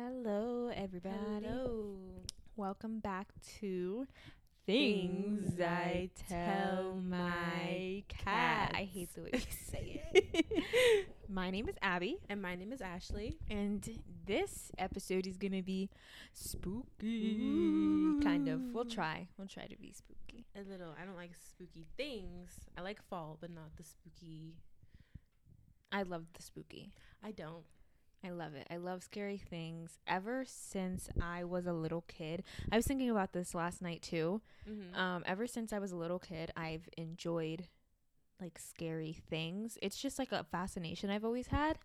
[0.00, 1.14] Hello, everybody.
[1.40, 1.96] Hello.
[2.54, 3.28] Welcome back
[3.60, 4.06] to
[4.66, 8.72] Things I Tell My Cat.
[8.74, 9.40] I hate the way you
[9.70, 11.08] say it.
[11.30, 13.38] My name is Abby, And my name is Ashley.
[13.50, 13.88] and
[14.26, 15.88] this episode is gonna be
[16.34, 18.20] spooky.
[18.22, 18.60] Kind of.
[18.74, 19.28] We'll try.
[19.38, 20.44] We'll try to be spooky.
[20.54, 20.94] A little.
[21.00, 22.50] I don't like spooky things.
[22.76, 24.56] I like fall, but not the spooky.
[25.90, 26.92] I love the spooky.
[27.24, 27.64] I don't.
[28.26, 28.66] I love it.
[28.70, 29.98] I love scary things.
[30.08, 34.40] Ever since I was a little kid, I was thinking about this last night too.
[34.68, 34.98] Mm-hmm.
[34.98, 37.68] Um, ever since I was a little kid, I've enjoyed
[38.40, 39.78] like scary things.
[39.80, 41.78] It's just like a fascination I've always had.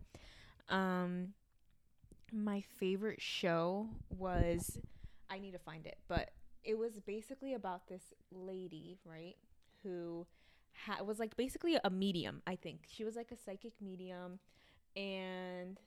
[0.68, 1.34] Um,
[2.32, 4.80] my favorite show was
[5.30, 6.32] I need to find it, but
[6.64, 9.36] it was basically about this lady, right,
[9.84, 10.26] who
[10.86, 12.42] ha- was like basically a medium.
[12.48, 14.40] I think she was like a psychic medium,
[14.96, 15.80] and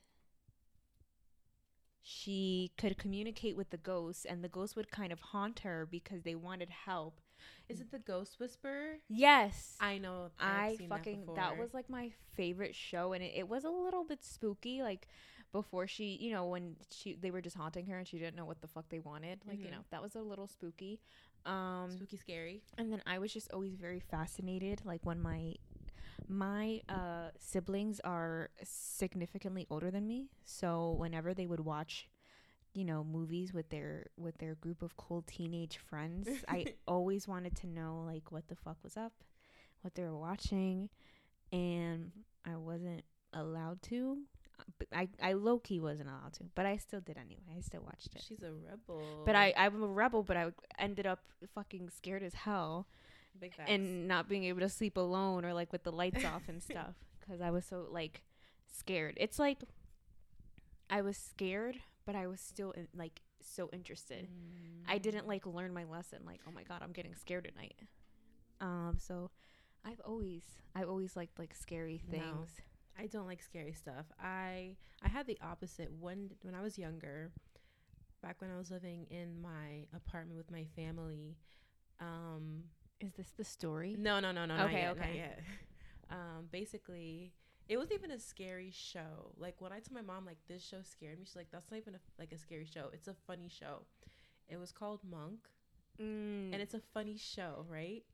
[2.06, 6.22] she could communicate with the ghosts, and the ghosts would kind of haunt her because
[6.22, 7.20] they wanted help.
[7.68, 8.98] Is it the Ghost Whisperer?
[9.08, 9.76] Yes.
[9.80, 10.30] I know.
[10.38, 14.04] I fucking that, that, was like my favorite show and it, it was a little
[14.04, 15.06] bit spooky like
[15.52, 18.44] before she you know when she they were just haunting her and she didn't know
[18.44, 19.72] what the fuck they wanted like you Mhm.
[19.72, 21.00] know that was a little spooky
[21.46, 22.62] um spooky, scary.
[22.76, 25.54] and then I was just always very fascinated like when my
[26.28, 32.08] my uh siblings are significantly older than me so whenever they would watch
[32.72, 37.54] you know movies with their with their group of cool teenage friends i always wanted
[37.54, 39.12] to know like what the fuck was up
[39.82, 40.88] what they were watching
[41.52, 42.10] and
[42.46, 43.02] i wasn't
[43.34, 44.18] allowed to
[44.94, 48.22] i i low-key wasn't allowed to but i still did anyway i still watched it
[48.26, 49.22] She's a rebel.
[49.26, 50.46] but i i'm a rebel but i
[50.78, 51.20] ended up
[51.54, 52.86] fucking scared as hell
[53.40, 53.70] Big facts.
[53.70, 56.94] and not being able to sleep alone or like with the lights off and stuff
[57.20, 58.22] because I was so like
[58.70, 59.14] scared.
[59.20, 59.58] It's like
[60.90, 61.76] I was scared,
[62.06, 64.28] but I was still in, like so interested.
[64.88, 66.20] I didn't like learn my lesson.
[66.26, 67.74] Like, oh my god, I'm getting scared at night.
[68.60, 69.30] Um, so
[69.84, 70.42] I've always
[70.74, 72.18] I've always liked like scary No.
[72.18, 72.50] things.
[72.98, 74.06] I don't like scary stuff.
[74.22, 77.32] I I had the opposite when when I was younger,
[78.22, 81.36] back when I was living in my apartment with my family.
[82.00, 82.64] Um,
[83.04, 83.96] Is this the story?
[83.98, 84.64] no, no, no, no.
[84.64, 85.16] Okay, yet, okay.
[85.16, 85.40] yet.
[86.10, 87.32] Um, basically,
[87.68, 89.32] it wasn't even a scary show.
[89.38, 91.78] Like when I told my mom like this show scared me, she's like, "That's not
[91.78, 92.90] even a, like a scary show.
[92.92, 93.86] It's a funny show."
[94.48, 95.48] It was called Monk,
[96.00, 96.52] Mm.
[96.52, 98.04] and it's a funny show, right?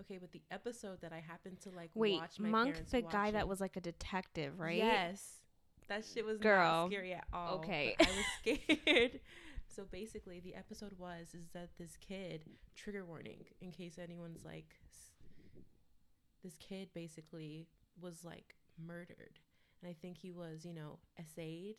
[0.00, 3.32] Okay, but the episode that I happened to like Wait, watch my Monk, the guy
[3.32, 4.76] that was like a detective, right?
[4.78, 5.40] Yes.
[5.88, 6.82] That shit was Girl.
[6.82, 7.56] not scary at all.
[7.56, 7.96] Okay.
[8.00, 9.20] I was scared.
[9.74, 12.44] So basically, the episode was is that this kid
[12.76, 14.74] trigger warning in case anyone's like,
[16.44, 17.68] this kid basically
[18.00, 19.38] was like murdered,
[19.80, 21.76] and I think he was you know essayed,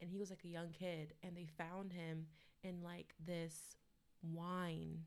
[0.00, 2.26] and he was like a young kid, and they found him
[2.62, 3.76] in like this
[4.22, 5.04] wine.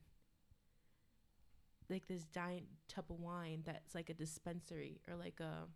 [1.90, 5.68] Like this giant tub of wine that's like a dispensary or like a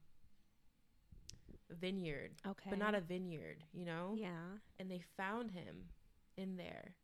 [1.69, 2.69] vineyard, Okay.
[2.69, 4.13] but not a vineyard, you know?
[4.15, 4.57] Yeah.
[4.79, 5.89] And they found him
[6.37, 6.95] in there.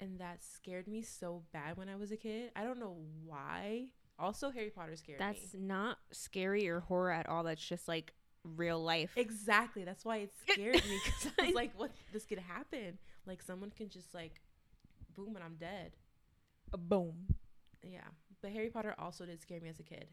[0.00, 2.50] And that scared me so bad when I was a kid.
[2.54, 3.86] I don't know why.
[4.18, 5.60] Also, Harry Potter scared That's me.
[5.60, 7.42] not scary or horror at all.
[7.44, 8.12] That's just like
[8.44, 9.12] real life.
[9.16, 9.84] Exactly.
[9.84, 11.90] That's why it scared me because I was like, what?
[12.12, 12.98] This could happen.
[13.26, 14.40] Like, someone can just, like,
[15.16, 15.92] boom, and I'm dead.
[16.72, 17.34] A boom.
[17.82, 18.00] Yeah.
[18.42, 20.06] But Harry Potter also did scare me as a kid.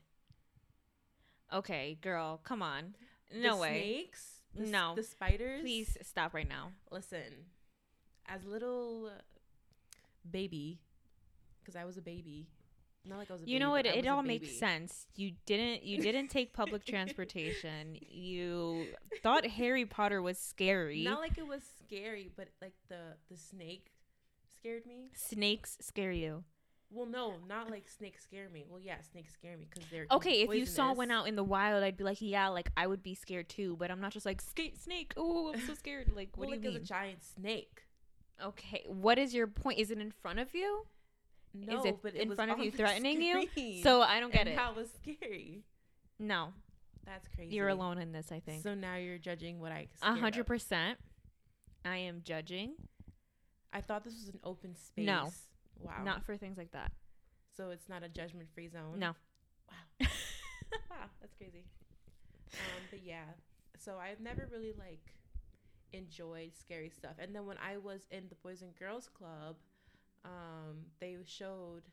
[1.54, 2.96] Okay, girl, come on.
[3.34, 3.82] No the way.
[3.82, 4.28] Snakes?
[4.56, 4.94] The, No.
[4.96, 5.62] The spiders?
[5.62, 6.72] Please stop right now.
[6.92, 7.48] Listen,
[8.28, 9.10] as little
[10.30, 10.80] baby,
[11.62, 12.48] because I was a baby.
[13.06, 13.54] Not like I was a baby.
[13.54, 13.86] You know what?
[13.86, 15.08] but I It all makes sense.
[15.16, 17.98] You didn't you didn't take public transportation.
[18.00, 18.88] You
[19.22, 21.04] thought Harry Potter was scary.
[21.04, 23.92] Not like it was scary, but like the the snake
[24.58, 25.10] scared me.
[25.14, 26.44] Snakes scare you.
[26.94, 28.66] Well, no, not like snakes scare me.
[28.70, 31.44] Well, yeah, snakes scare me because they're Okay, if you saw one out in the
[31.44, 33.76] wild, I'd be like, yeah, like I would be scared too.
[33.80, 35.14] But I'm not just like skate snake.
[35.18, 36.12] Oh, I'm so scared.
[36.16, 36.82] Like, what well, do like you it mean?
[36.84, 37.82] a giant snake.
[38.44, 39.80] okay, what is your point?
[39.80, 40.86] Is it in front of you?
[41.56, 43.48] No, it but in it was front of you threatening you?
[43.82, 44.56] So I don't get and it.
[44.56, 45.64] That was scary.
[46.20, 46.54] No,
[47.06, 47.56] That's crazy.
[47.56, 48.32] you're alone in this.
[48.32, 48.62] I think.
[48.64, 49.88] So now you're judging what I.
[50.02, 51.00] A hundred percent.
[51.86, 52.76] I am judging,
[53.74, 55.06] I thought this was an open space.
[55.06, 55.32] No.
[55.86, 56.04] Wow.
[56.04, 56.92] not for things like that.
[57.56, 58.98] So it's not a judgment free zone.
[59.00, 59.14] No.
[59.70, 60.08] Wow.
[60.90, 61.66] wow, that's crazy.
[62.54, 63.26] Um, but yeah,
[63.78, 65.14] so I've never really like
[65.92, 67.14] enjoyed scary stuff.
[67.20, 69.56] And then when I was in the Boys and Girls Club,
[70.26, 71.84] um, they showed,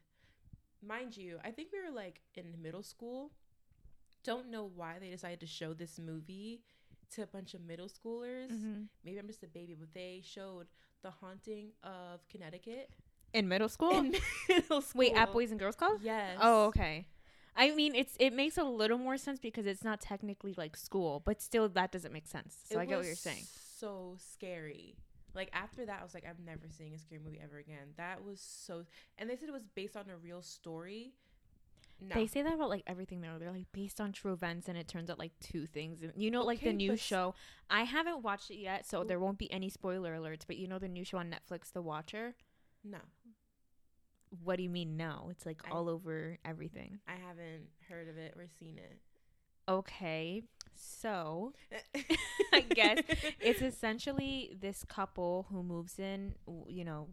[0.87, 3.33] mind you, I think we were like in middle school.
[4.23, 6.61] Don't know why they decided to show this movie
[7.15, 8.51] to a bunch of middle schoolers.
[8.53, 8.87] Mhm.
[9.05, 10.67] Maybe I'm just a baby, but they showed
[11.03, 12.91] the haunting of Connecticut
[13.33, 13.99] In middle school?
[13.99, 14.15] in
[14.49, 14.99] middle school.
[15.01, 16.01] Wait, at Boys and Girls Club?
[16.03, 16.37] Yes.
[16.41, 17.07] Oh, okay.
[17.57, 21.21] I mean, it's it makes a little more sense because it's not technically like school,
[21.25, 22.57] but still that doesn't make sense.
[22.71, 23.45] So It I get what you're saying.
[23.79, 24.97] So scary.
[25.35, 27.89] Like after that, I was like, I'm never seeing a scary movie ever again.
[27.97, 28.85] That was so.
[29.19, 31.13] And they said it was based on a real story.
[32.01, 32.15] No.
[32.15, 33.37] They say that about like everything though.
[33.39, 36.03] They're like based on true events, and it turns out like two things.
[36.03, 37.35] And You know, like the new show.
[37.69, 40.43] I haven't watched it yet, so there won't be any spoiler alerts.
[40.47, 42.35] But you know the new show on Netflix, The Watcher.
[42.83, 42.99] no,
[44.45, 44.97] What do you mean?
[44.97, 47.01] No, it's like I- all over everything.
[47.09, 48.99] I haven't heard of it or seen it.
[49.69, 50.43] Okay,
[50.75, 51.53] so
[52.53, 52.99] I guess
[53.41, 56.35] it's essentially this couple who moves in,
[56.67, 57.09] you know,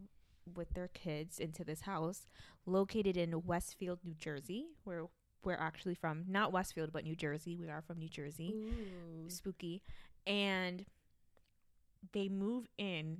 [0.56, 2.26] with their kids into this house
[2.66, 5.04] located in Westfield, New Jersey, where
[5.44, 6.24] we're actually from.
[6.28, 7.56] Not Westfield, but New Jersey.
[7.56, 8.52] We are from New Jersey.
[8.56, 9.28] Ooh.
[9.28, 9.82] Spooky.
[10.26, 10.84] And
[12.12, 13.18] they move in.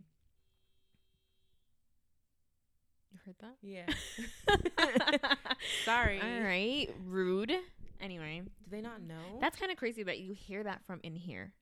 [3.27, 3.57] You heard that?
[3.63, 5.29] Yeah.
[5.85, 6.21] Sorry.
[6.21, 6.89] All right.
[7.07, 7.53] Rude.
[8.01, 9.39] Anyway, Do they not know?
[9.41, 11.53] that's kind of crazy that you hear that from in here.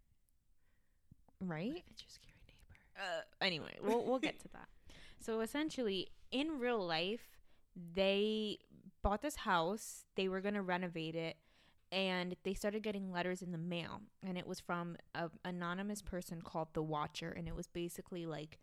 [1.41, 1.83] Right?
[1.91, 2.79] It's your scary neighbor.
[2.99, 4.69] uh, anyway, we'll we'll get to that.
[5.19, 7.27] So essentially, in real life,
[7.95, 8.59] they
[9.03, 10.05] bought this house.
[10.15, 11.37] They were gonna renovate it,
[11.91, 16.43] and they started getting letters in the mail, and it was from an anonymous person
[16.43, 18.59] called the Watcher, and it was basically like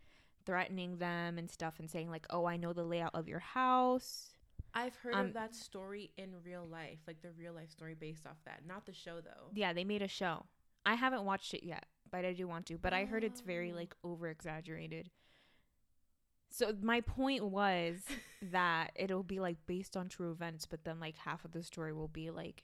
[0.45, 4.29] threatening them and stuff, and saying like, "Oh, I know the layout of your house."
[4.75, 8.25] I've heard Um, of that story in real life, like the real life story based
[8.25, 9.49] off that, not the show though.
[9.53, 10.45] Yeah, they made a show.
[10.85, 12.77] I haven't watched it yet, but I do want to.
[12.77, 13.75] But I heard it's very Oh.
[13.75, 15.11] like over exaggerated.
[16.49, 18.03] So my point was
[18.41, 21.93] that it'll be like based on true events, but then like half of the story
[21.93, 22.63] will be like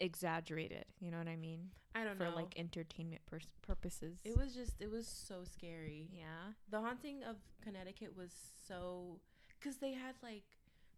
[0.00, 0.84] exaggerated.
[1.00, 1.70] You know what I mean?
[1.94, 2.30] I don't For know.
[2.30, 4.18] For like entertainment pers- purposes.
[4.24, 6.08] it was just, it was so scary.
[6.12, 6.52] yeah.
[6.70, 8.30] The haunting of Connecticut was
[8.66, 9.20] so,
[9.58, 10.42] because they had like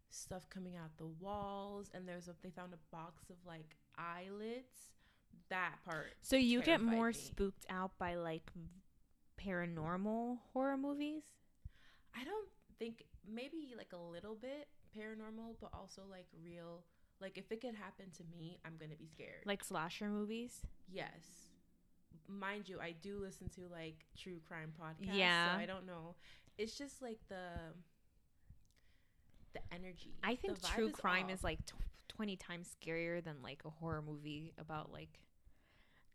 [0.09, 4.91] stuff coming out the walls, and there's a they found a box of like eyelids.
[5.49, 6.13] That part.
[6.21, 7.13] So you get more me.
[7.13, 8.51] spooked out by like
[9.41, 11.23] paranormal horror movies?
[12.19, 12.47] I don't
[12.79, 14.67] think maybe like a little bit
[14.97, 16.81] paranormal, but also like real.
[17.19, 19.43] Like if it could happen to me, I'm gonna be scared.
[19.45, 20.61] Like slasher movies?
[20.91, 21.47] yes,
[22.27, 25.17] mind you, I do listen to like true crime podcasts.
[25.17, 25.55] Yeah.
[25.55, 26.15] so I don't know.
[26.57, 27.73] It's just like the
[29.53, 30.13] the energy.
[30.23, 31.33] I think true crime off.
[31.33, 31.75] is like tw
[32.09, 35.19] 20 times scarier than like a horror movie about like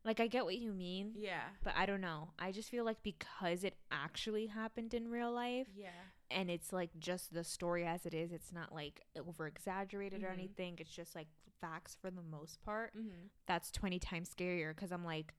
[0.05, 2.31] like I get what you mean, yeah, but I don't know.
[2.39, 5.91] I just feel like because it actually happened in real life yeah,
[6.35, 10.29] and it's like just the story as it is, it's not like over exaggerated or
[10.29, 10.33] Mhm.
[10.35, 10.77] anything.
[10.79, 11.29] It's just like
[11.61, 12.95] facts for the most part.
[12.97, 13.27] mm-hmm.
[13.47, 15.35] That's 20 times scarier cuz I'm like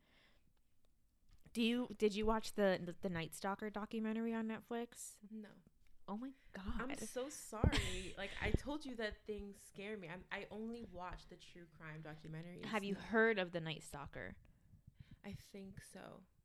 [1.54, 5.18] do you did you watch the the, the Night Stalker documentary on Netflix?
[5.32, 5.50] no.
[6.08, 6.82] Oh my god.
[6.92, 8.14] I'm so sorry.
[8.18, 10.10] like I told you that things scare me.
[10.12, 12.66] I'm, I only watch the true crime documentaries.
[12.66, 14.36] Have you heard of the Night Stalker?
[15.26, 16.00] I think so.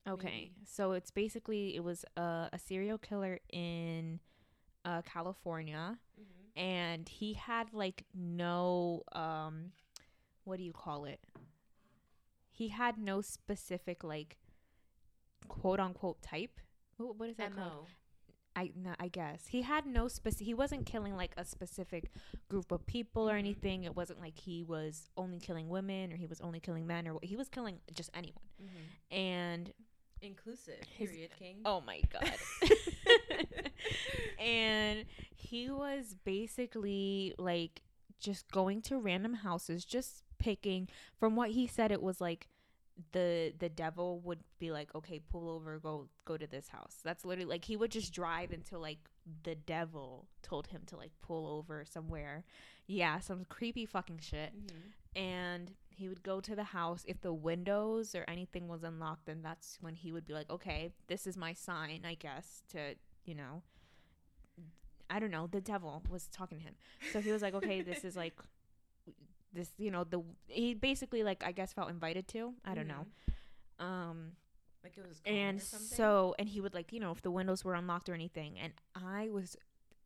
[0.07, 0.53] Okay, Maybe.
[0.65, 4.21] so it's basically it was a, a serial killer in
[4.89, 6.61] uh, California, Mm-hmm.
[6.61, 9.55] and he had like no um,
[10.45, 11.21] what do you call it?
[12.51, 14.37] He had no specific like
[15.49, 16.61] quote unquote type.
[16.97, 17.87] What, what is that called?
[18.57, 20.47] I no, I guess he had no specific.
[20.47, 22.11] He wasn't killing like a specific
[22.49, 23.39] group of people or Mhm.
[23.39, 23.85] anything.
[23.85, 27.19] It wasn't like he was only killing women or he was only killing men or
[27.23, 28.43] he was killing just anyone.
[28.61, 29.15] Mm-hmm.
[29.17, 29.73] And
[30.23, 30.81] Inclusive.
[30.97, 31.31] His- Period.
[31.39, 31.57] King.
[31.65, 32.33] Oh my god.
[34.39, 37.83] and he was basically like
[38.21, 42.49] just going to random houses, just picking from what he said it was like
[43.13, 46.97] the the devil would be like, Okay, pull over, go go to this house.
[47.05, 48.99] That's literally like he would just drive until like
[49.45, 52.45] the devil told him to like pull over somewhere.
[52.87, 55.21] Yeah, some creepy fucking shit Mm-hmm.
[55.21, 57.03] and he would go to the house.
[57.07, 60.93] If the windows or anything was unlocked then that's when he would be like okay
[61.09, 62.79] this is my sign i guess to
[63.25, 63.63] you know.
[65.11, 66.75] I don't know the devil was talking to him.
[67.13, 68.35] So he was like okay this is like
[69.53, 73.07] this you know the he basically like i guess felt invited to i don't know.
[73.85, 74.33] Um
[74.85, 75.21] Like it was.
[75.25, 78.59] and so and he would like you know if the windows were unlocked or anything
[78.63, 79.57] and i was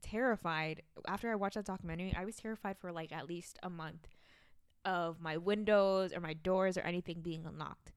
[0.02, 0.82] terrified.
[1.06, 4.08] After i watched that documentary i was terrified for like at least a month
[4.84, 7.92] of my windows or my doors or anything being unlocked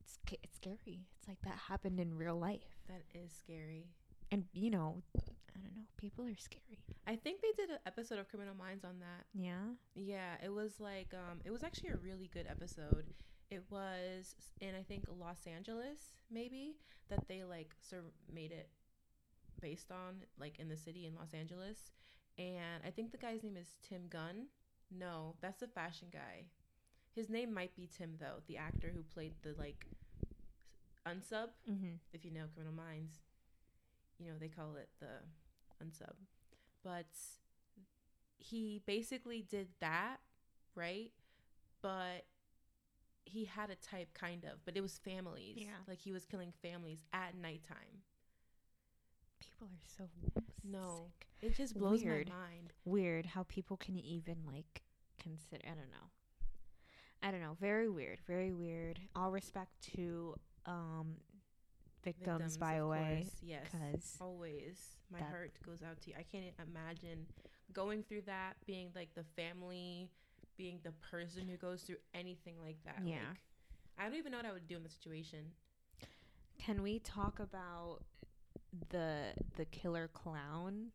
[0.00, 3.86] it's, it's scary it's like that happened in real life that is scary.
[4.30, 8.20] and you know i don't know people are scary I think they did an episode
[8.20, 9.24] of Criminal Minds on that.
[9.34, 13.06] yeah Yeah, it was like um, it was actually a really good episode.
[13.50, 16.76] it was in I think Los Angeles maybe
[17.08, 18.68] that they like sort of made it
[19.60, 21.90] based on like in the city in Los Angeles
[22.38, 24.46] and I think the guy's name is Tim Gunn.
[24.98, 26.44] No, that's the fashion guy.
[27.14, 29.86] His name might be Tim though, the actor who played the like
[31.06, 31.94] unsub, Mm-hmm.
[32.12, 33.16] if you know Criminal Minds.
[34.18, 36.14] You know, they call it the unsub.
[36.84, 37.06] But
[38.38, 40.18] he basically did that,
[40.74, 41.10] right?
[41.80, 42.26] But
[43.24, 45.56] he had a type kind of, but it was families.
[45.56, 45.78] Yeah.
[45.88, 48.02] Like he was killing families at nighttime.
[49.62, 50.08] People are so
[50.64, 51.10] No.
[51.20, 51.28] sick.
[51.40, 52.28] It just blows Weird.
[52.28, 52.72] my mind.
[52.84, 54.82] Weird how people can even like
[55.18, 55.62] consider.
[55.64, 56.10] I don't know.
[57.22, 57.56] I don't know.
[57.60, 58.20] Very weird.
[58.26, 58.98] Very weird.
[59.14, 60.34] All respect to
[60.66, 61.16] um
[62.02, 63.68] victims, by the way, Yes.
[63.70, 64.96] because Always.
[65.10, 66.16] My heart goes out to you.
[66.18, 67.26] I can't imagine
[67.72, 70.10] going through that, being like the family,
[70.56, 73.00] being the person who goes through anything like that.
[73.04, 73.28] Yeah.
[73.28, 73.38] Like,
[73.98, 75.52] I don't even know what I would do in the situation.
[76.58, 78.00] can we talk about
[78.90, 80.88] the the killer clown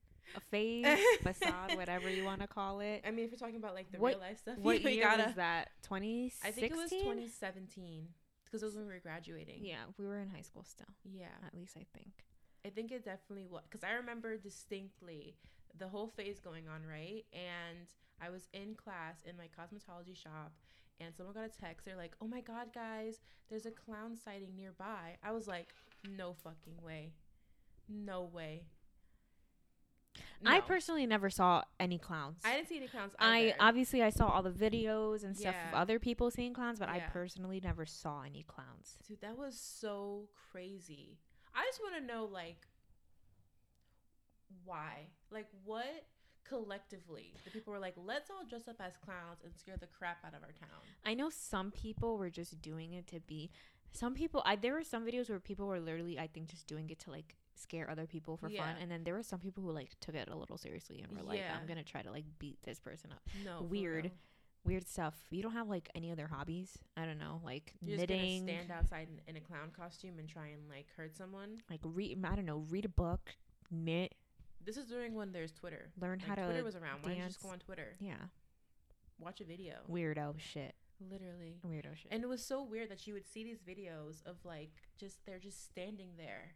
[0.51, 0.85] phase,
[1.23, 3.03] facade, whatever you want to call it?
[3.07, 5.03] I mean, if you're talking about like the What- real life stuff, What we year
[5.05, 5.23] gotta.
[5.25, 5.69] was that?
[5.83, 8.07] Twenty I think it was 2017
[8.45, 9.59] because it was when we were graduating.
[9.63, 10.87] Yeah, we were in high school still.
[11.03, 11.27] Yeah.
[11.45, 12.11] At least I think.
[12.65, 15.35] I think it definitely was because I remember distinctly
[15.77, 17.23] the whole phase going on, right?
[17.33, 17.87] And
[18.21, 20.51] I was in class in my cosmetology shop,
[20.99, 21.85] and someone got a text.
[21.85, 23.19] They're like, "Oh my god, guys,
[23.49, 25.73] there's a clown sighting nearby." I was like,
[26.17, 27.13] "No fucking way,
[27.87, 28.65] no way."
[30.45, 32.41] I personally never saw any clowns.
[32.45, 33.13] I didn't see any clowns.
[33.19, 36.89] I obviously I saw all the videos and stuff of other people seeing clowns, but
[36.89, 38.97] I personally never saw any clowns.
[39.07, 41.17] Dude, that was so crazy.
[41.55, 42.67] I just want to know, like,
[44.63, 45.07] why?
[45.31, 46.05] Like, what
[46.47, 50.17] collectively the people were like, let's all dress up as clowns and scare the crap
[50.23, 50.79] out of our town.
[51.05, 53.49] I know some people were just doing it to be.
[53.91, 56.89] Some people, I there were some videos where people were literally, I think, just doing
[56.89, 59.71] it to like scare other people for fun, and then there were some people who
[59.71, 61.57] like took it a little seriously and were like, Yeah.
[61.59, 64.11] "I'm gonna try to like beat this person up." No, Weird.
[64.65, 65.15] Weird stuff.
[65.29, 66.77] You don't have like any other hobbies?
[66.97, 70.27] I don't know, like You're knitting, just stand outside in, in a clown costume and
[70.27, 71.61] try and like hurt someone.
[71.69, 72.17] like read.
[72.25, 73.35] I don't know, read a book,
[73.71, 74.13] knit,
[74.65, 75.91] This is during when there's Twitter.
[76.01, 76.43] learn Like, how to.
[76.43, 77.01] Twitter was around.
[77.03, 77.95] Why don't you just go on Twitter?
[78.01, 78.15] yeah,
[79.19, 79.75] Watch a video.
[79.89, 80.75] weirdo shit.
[80.99, 81.59] Literally.
[81.65, 82.11] Weirdo shit.
[82.11, 85.39] And it was so weird that you would see these videos of like just they're
[85.39, 86.55] just standing there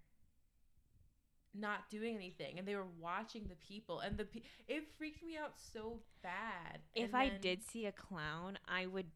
[1.54, 5.38] not doing anything and they were watching the people and the pe- it freaked me
[5.38, 6.80] out so bad.
[6.96, 9.08] if And I did see a clown, I would,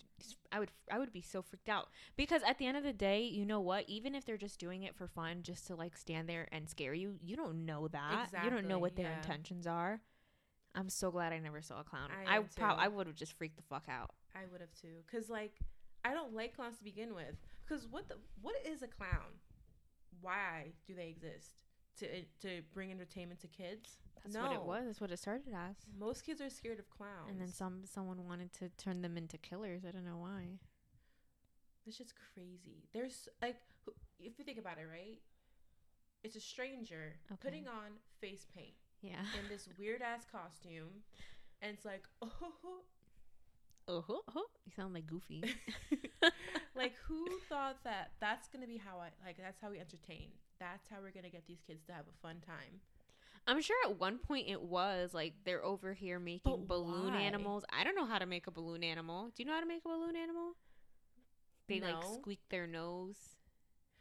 [0.51, 1.87] I would, I would be so freaked out
[2.17, 3.85] because at the end of the day, you know what?
[3.87, 6.93] Even if they're just doing it for fun, just to like stand there and scare
[6.93, 8.29] you, you don't know that.
[8.43, 9.17] You don't know what their yeah.
[9.17, 10.01] intentions are.
[10.75, 12.09] I'm so glad I never saw a clown.
[12.11, 12.83] I I, am prob- too.
[12.83, 14.11] I would have just freaked the fuck out.
[14.35, 15.59] I would have too cuz like
[16.03, 19.39] I don't like clowns to begin with cuz what the what is a clown?
[20.19, 21.64] Why do they exist?
[21.99, 23.97] To uh, to bring entertainment to kids?
[24.23, 24.43] That's no.
[24.43, 24.83] what it was.
[24.87, 25.75] That's what it started as.
[25.99, 27.29] Most kids are scared of clowns.
[27.29, 29.83] And then some someone wanted to turn them into killers.
[29.87, 30.59] I don't know why.
[31.85, 32.89] It's just crazy.
[32.93, 33.57] There's like,
[34.19, 35.19] if you think about it, right?
[36.23, 37.39] It's a stranger Okay.
[37.43, 38.73] putting on face paint
[39.03, 39.21] Yeah.
[39.39, 41.03] in this weird ass costume,
[41.61, 42.31] and it's like, oh,
[43.87, 44.41] Oh, ho, ho.
[44.65, 45.43] you sound like Goofy.
[46.75, 50.29] like who thought that that's gonna be how I like that's how we entertain.
[50.59, 52.81] That's how we're gonna get these kids to have a fun time.
[53.47, 57.21] I'm sure at one point it was like they're over here making But balloon why?
[57.21, 57.63] animals.
[57.71, 59.25] I don't know how to make a balloon animal.
[59.35, 60.53] Do you know how to make a balloon animal?
[61.67, 63.15] They like squeak their nose.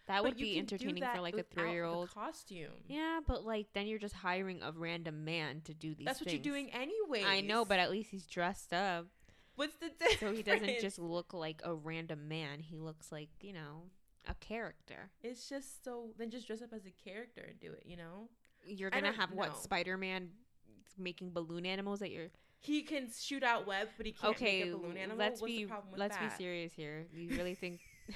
[0.07, 2.11] That But would be entertaining for like a three year old.
[2.11, 2.73] costume.
[2.89, 6.05] Yeah, but like then you're just hiring a random man to do these.
[6.07, 7.25] that's what you're doing anyway.
[7.27, 9.07] I know, but at least he's dressed up,
[9.57, 10.21] what's the difference?
[10.21, 12.61] so he doesn't just look like a random man.
[12.61, 13.85] He looks like you know
[14.29, 15.11] a character.
[15.23, 16.11] It's just so.
[16.19, 17.83] Then just dress up as a character and do it.
[17.87, 18.29] You know.
[18.67, 19.57] You're gonna have what.
[19.59, 20.31] Spider Man
[20.99, 22.29] making balloon animals that you're
[22.61, 25.19] He can shoot out webs, but he can't okay, make a balloon animal.
[25.19, 26.31] let's What's be the problem with let's that?
[26.31, 27.07] be serious here.
[27.13, 27.81] You really think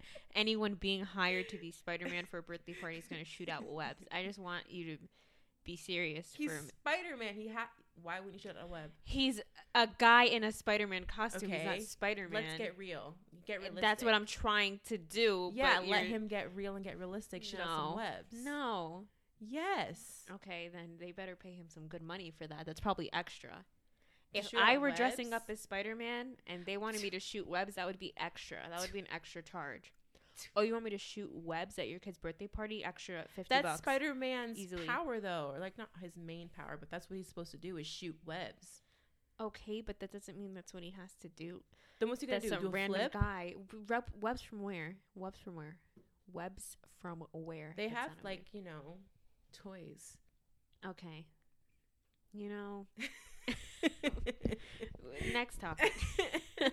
[0.34, 4.06] anyone being hired to be Spider-Man for a birthday party is to shoot out webs?
[4.12, 5.02] I just want you to
[5.64, 7.34] be serious He's Spider Man.
[7.34, 7.70] He ha-
[8.02, 8.90] Why wouldn't you shoot out a web?
[9.02, 9.40] He's
[9.74, 11.50] a guy in a Spider-Man costume.
[11.50, 12.44] He's Okay, not Spider-Man.
[12.44, 13.14] Let's get real.
[13.46, 13.82] Get realistic.
[13.82, 15.52] That's what I'm trying to do.
[15.54, 17.42] Yeah, but let him get real and get realistic.
[17.42, 18.44] Shoot out some webs.
[18.44, 19.04] No.
[19.40, 20.24] Yes.
[20.34, 22.64] Okay, then they better pay him some good money for that.
[22.66, 23.64] That's probably extra.
[24.32, 27.46] If shoot I were dressing up as Spider Man and they wanted me to shoot
[27.46, 28.58] webs, that would be extra.
[28.68, 29.92] That would be an extra charge.
[30.54, 32.84] Oh, you want me to shoot webs at your kid's birthday party?
[32.84, 33.78] Extra fifty That's bucks.
[33.78, 34.86] Spider Man's easily.
[34.86, 37.76] power, though, or like not his main power, but that's what he's supposed to do
[37.76, 38.82] is shoot webs.
[39.40, 41.62] Okay, but that doesn't mean that's what he has to do.
[41.98, 42.54] Then what's he gonna That's do?
[42.56, 43.12] some Do a random flip?
[43.12, 43.54] guy.
[43.88, 44.96] Rep, webs from where?
[45.14, 45.76] Webs from where?
[46.32, 47.72] Webs from where?
[47.76, 48.98] They That have like you know,
[49.52, 50.16] toys.
[50.86, 51.26] Okay.
[52.32, 52.86] You know.
[55.32, 55.92] Next topic.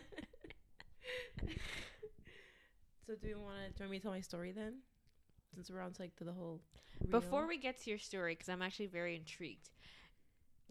[3.07, 3.83] so do you want to?
[3.83, 4.75] Want me to tell my story then?
[5.55, 6.61] Since we're on to like to the whole.
[7.09, 9.69] Before we get to your story, because I'm actually very intrigued.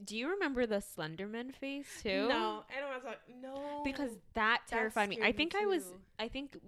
[0.03, 2.27] Do you remember the Slenderman phase too?
[2.29, 3.19] No, I don't want to talk.
[3.41, 5.17] No, Because that That terrified me.
[5.17, 5.85] I scared me think I was.
[6.19, 6.63] I think It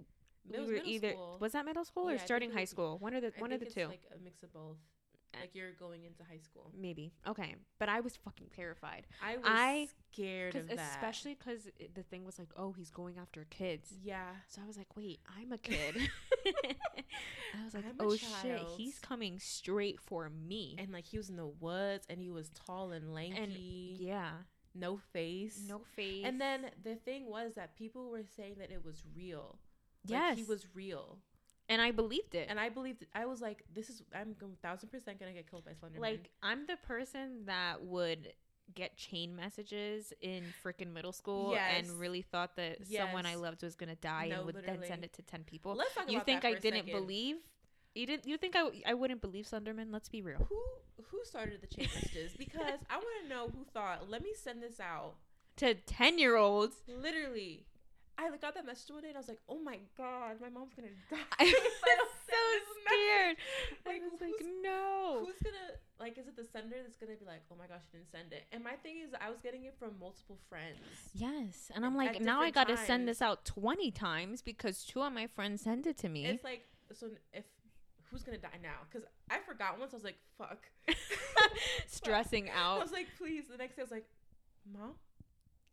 [0.53, 1.11] we was were either.
[1.11, 1.37] school.
[1.41, 2.97] Was that middle school Yeah, or starting high school?
[2.99, 3.87] One of the I one of the it's two.
[3.87, 4.77] Like a mix of both.
[5.41, 6.71] Like you're going into high school.
[6.77, 7.11] Maybe.
[7.27, 7.55] Okay.
[7.79, 9.07] But I was fucking terrified.
[9.23, 10.79] I was I- scared of that.
[10.79, 13.93] especially because the thing was like, oh, he's going after kids.
[14.01, 14.29] yeah.
[14.47, 15.97] So I was like, wait, I'm a kid.
[16.45, 20.75] I was like, I'm oh shit, he's coming straight for me.
[20.77, 24.31] And like he was in the woods and he was tall and lanky, yeah,
[24.73, 25.63] no face.
[25.67, 26.23] no face.
[26.25, 29.59] And then the thing was that people were saying that it was real.
[30.07, 31.17] Like, yes, he was real.
[31.69, 32.47] And I believed it.
[32.49, 35.71] And I believed I was like, this is I'm thousand percent gonna get killed by
[35.71, 35.99] Slenderman.
[36.01, 38.33] like I'm the person that would
[38.73, 41.73] get chain messages in freaking middle school Yes.
[41.77, 45.03] and really thought that someone I loved was gonna die No, and would then send
[45.03, 45.75] it to ten people.
[45.75, 46.99] let's talk You about think that I didn't second.
[47.01, 47.35] believe?
[47.93, 48.25] You didn't?
[48.27, 49.87] You think I, I wouldn't believe Slenderman?
[49.91, 50.45] Let's be real.
[50.49, 50.59] who
[51.09, 52.33] who started the chain messages?
[52.37, 54.09] Because I want to know who thought.
[54.09, 55.13] Let me send this out.
[55.57, 57.65] To ten year olds, Literally,
[58.17, 60.73] I got that message one day and I was like, oh my god, my mom's
[60.73, 61.17] gonna die.
[61.39, 62.41] I was so
[62.85, 63.37] scared.
[63.85, 63.85] message.
[63.85, 65.25] I Like, was like, no.
[65.25, 66.17] Who's gonna like?
[66.17, 68.43] Is it the sender that's gonna be like, "Oh my gosh, you didn't send it"?
[68.51, 70.79] And my thing is, I was getting it from multiple friends.
[71.13, 74.83] Yes, and I'm like, now I got different to send this out twenty times because
[74.83, 76.25] two of my friends sent it to me.
[76.25, 77.45] It's like, so if
[78.11, 78.79] who's gonna die now?
[78.89, 79.93] Because I forgot once.
[79.93, 80.67] I was like, "Fuck."
[81.87, 82.79] Stressing out.
[82.79, 84.05] I was like, "Please." The next day, I was like,
[84.71, 84.93] "Mom,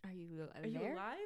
[0.05, 1.19] Are you are you alive?"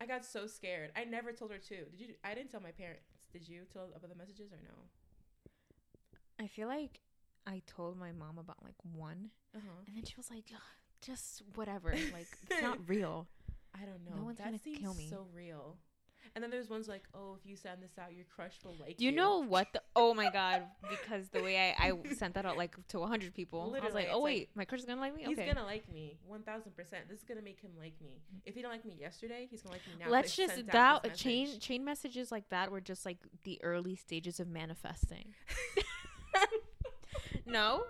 [0.00, 0.90] I got so scared.
[0.96, 1.84] I never told her too.
[1.90, 2.14] Did you?
[2.24, 3.02] I didn't tell my parents.
[3.32, 4.74] Did you tell about the messages or no?
[6.40, 7.00] I feel like
[7.46, 9.82] I told my mom about like one, Uh huh.
[9.86, 10.44] and then she was like,
[11.00, 11.90] "Just whatever.
[11.90, 13.26] Like it's not real."
[13.74, 14.16] I don't know.
[14.16, 15.08] No one's that gonna seems kill me.
[15.10, 15.76] so real.
[16.34, 18.96] And then there's ones like, oh, if you send this out, your crush will like
[18.96, 19.72] Do you know what?
[19.72, 20.62] The, oh my god!
[20.88, 24.08] Because the way I, I sent that out like to hundred people, I was like,
[24.10, 26.42] "Oh like, wait, my crush is gonna like me." He's Okay, gonna like me, one
[26.42, 27.08] thousand percent.
[27.08, 28.20] This is gonna make him like me.
[28.44, 30.10] If he didn't like me yesterday, he's gonna like me now.
[30.10, 34.48] let's just that chain chain messages like that were just like the early stages of
[34.48, 35.34] manifesting.
[37.46, 37.82] no,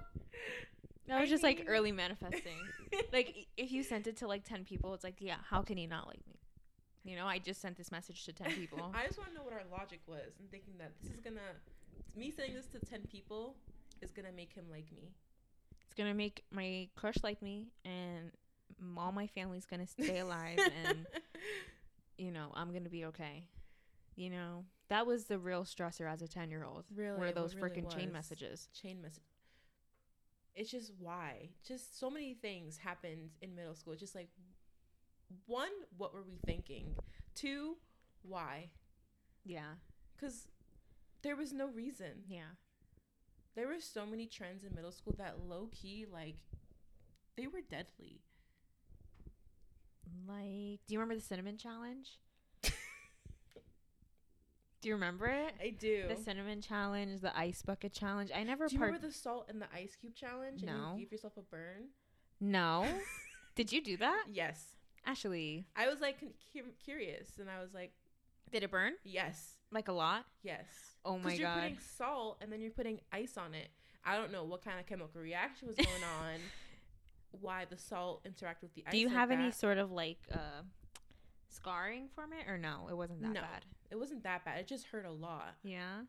[1.07, 2.59] that I was just like early manifesting.
[3.13, 5.87] like if you sent it to like 10 people it's like yeah how can he
[5.87, 6.38] not like me
[7.05, 9.43] you know i just sent this message to 10 people I just want to know
[9.45, 11.41] what our logic was and thinking that this is gonna,
[12.17, 13.55] me saying this to ten people
[14.03, 15.13] is gonna make him like me.
[15.85, 18.33] it's gonna make my crush like me and
[18.97, 21.07] all my family's gonna stay alive and
[22.19, 23.45] you know i'm gonna be okay
[24.17, 27.55] you know that was the real stressor as a 10 year old really, were those
[27.55, 29.23] really freaking chain messages chain message.
[30.59, 31.51] It's just why.
[31.65, 33.95] Just so many things happened in middle school.
[33.95, 34.29] Just like
[35.47, 36.95] one, what were we thinking?
[37.35, 37.77] Two,
[38.23, 38.71] why?
[39.45, 39.75] yeah
[40.17, 40.49] Because
[41.23, 42.25] there was no reason.
[42.29, 42.57] yeah
[43.55, 46.37] There were so many trends in middle school that low key, like,
[47.37, 48.21] they were deadly.
[50.27, 52.19] like do you remember the cinnamon challenge
[52.63, 52.71] do
[54.89, 56.05] you remember it I do.
[56.09, 59.47] the cinnamon challenge the ice bucket challenge i never do you part remember the salt
[59.49, 60.63] and the ice cube challenge?
[60.63, 61.89] And you gave yourself a burn?
[62.41, 62.87] no
[63.55, 64.77] did you do that Yes.
[65.09, 66.19] Ashley, I was like
[66.85, 67.93] curious, and I was like,
[68.53, 70.27] did it burn yes, like a lot?
[70.43, 70.67] yes.
[71.05, 71.39] Oh my god.
[71.39, 73.69] you're putting salt and then you're putting ice on it.
[74.05, 75.89] I don't know what kind of chemical reaction was going
[76.23, 76.35] on.
[77.41, 78.93] Why the salt interact with the ice?
[78.93, 80.63] Do you like have any sort of like uh
[81.49, 82.89] scarring from it, or no?
[82.91, 83.41] It wasn't that No.
[83.41, 83.65] bad.
[83.91, 84.59] It wasn't that bad.
[84.61, 85.55] It just hurt a lot.
[85.63, 86.03] Yeah.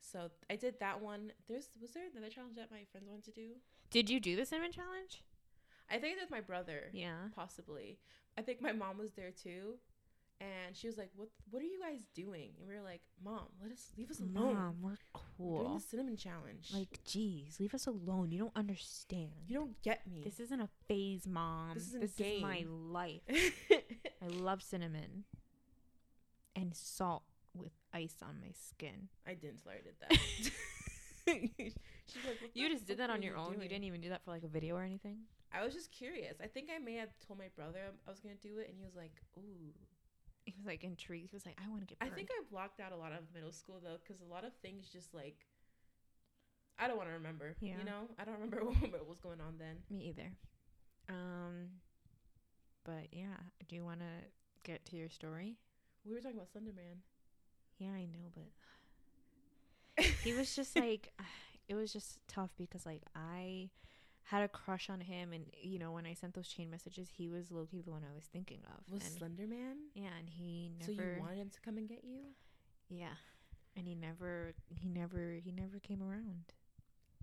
[0.00, 1.32] So I did that one.
[1.48, 3.48] There's was there another challenge that my friends wanted to do?
[3.90, 5.22] Did you do the cinnamon challenge?
[5.90, 6.90] I think it was my brother.
[6.92, 7.28] Yeah.
[7.34, 7.98] Possibly.
[8.38, 9.74] I think my mom was there too.
[10.40, 11.28] And she was like, "What?
[11.50, 14.54] What are you guys doing?" And we were like, "Mom, let us leave us alone.
[14.54, 15.58] Mom, we're cool.
[15.58, 16.70] We're doing the cinnamon challenge.
[16.74, 18.32] Like, geez, leave us alone.
[18.32, 19.30] You don't understand.
[19.46, 20.22] you don't get me.
[20.24, 21.74] This isn't a phase, mom.
[21.74, 23.20] This This, is my life.
[23.70, 25.24] I love cinnamon
[26.56, 27.22] and salt
[27.54, 29.10] with ice on my skin.
[29.24, 30.52] I didn't tell her I did that.
[32.06, 33.54] She's like, You just did that on your own.
[33.60, 35.18] You didn't even do that for like a video or anything.
[35.54, 36.36] I was just curious.
[36.42, 38.84] I think I may have told my brother I was gonna do it, and he
[38.84, 39.72] was like, "Ooh."
[40.44, 41.30] He was like intrigued.
[41.30, 41.98] He was like, I want to get.
[42.00, 44.52] I think I blocked out a lot of middle school though, because a lot of
[44.60, 45.46] things just like
[46.78, 47.54] I don't want to remember.
[47.60, 47.78] Yeah.
[47.78, 49.76] You know, I don't remember what was going on then.
[49.90, 50.32] Me either.
[51.08, 51.68] Um,
[52.84, 53.38] but yeah,
[53.68, 54.26] do you want to
[54.64, 55.58] get to your story?
[56.04, 57.02] We were talking about Slender Man.
[57.78, 61.12] Yeah, I know, but he was just like,
[61.68, 63.70] it was just tough because like I
[64.24, 67.28] had a crush on him, and you know when I sent those chain messages, he
[67.28, 68.92] was low key the one I was thinking of.
[68.92, 69.76] Was and, Slender Man?
[69.94, 70.92] yeah, and he never.
[70.92, 72.20] So you wanted him to come and get you?
[72.88, 73.16] yeah,
[73.76, 76.52] and he never, he never, he never came around.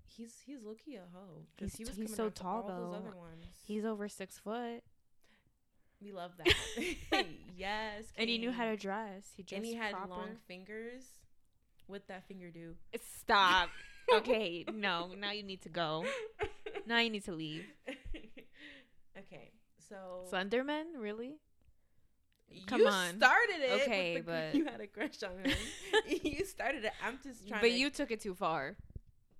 [0.06, 1.44] He's he's low key a hoe.
[1.56, 2.96] He's he was he's so tall, though.
[2.96, 3.44] other ones.
[3.64, 4.82] He's over six foot,
[6.02, 6.54] we love that.
[7.56, 8.04] yes.
[8.16, 9.32] and he knew how to dress.
[9.36, 10.10] He dressed And he had proper.
[10.10, 11.04] long fingers.
[11.86, 12.74] What that finger do?
[13.20, 13.68] Stop.
[14.14, 16.04] okay, no, now you need to go.
[16.86, 17.64] Now you need to leave.
[19.18, 19.50] okay,
[19.88, 21.36] so Slenderman, really?
[22.50, 23.16] you come on.
[23.16, 23.82] started it.
[23.82, 25.56] Okay, the- but- you had a crush on him.
[26.22, 26.92] you started it.
[27.04, 27.60] I'm just trying.
[27.60, 28.76] But to, you took it too far.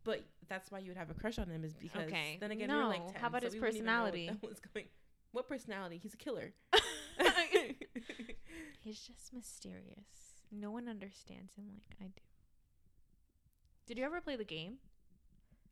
[0.04, 2.06] But that's why you would have a crush on him is because.
[2.06, 2.38] Okay.
[2.40, 3.12] Then again, we we're like No.
[3.12, 4.38] 10, How about so his we wouldn't even know what personality?
[4.74, 4.87] going.
[5.33, 6.00] What personality?
[6.02, 6.52] He's a killer.
[8.80, 10.40] He's just mysterious.
[10.50, 12.22] No one understands him like I do.
[13.90, 14.79] Did you ever play the game?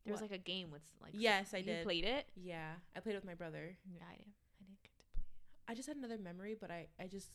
[0.03, 0.29] There was What?
[0.29, 1.13] like a game with like.
[1.13, 1.85] yes, I you did.
[1.85, 2.27] played it.
[2.35, 3.77] Yeah, I played it with my brother.
[3.89, 4.35] Yeah, I didn't.
[4.59, 5.23] I didn't get to play
[5.69, 7.29] I just had another memory, but I I just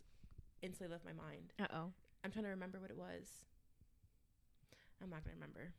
[0.60, 1.54] instantly left my mind.
[1.58, 1.92] Uh oh.
[2.22, 3.46] I'm trying to remember what it was.
[5.02, 5.72] I'm not gonna remember.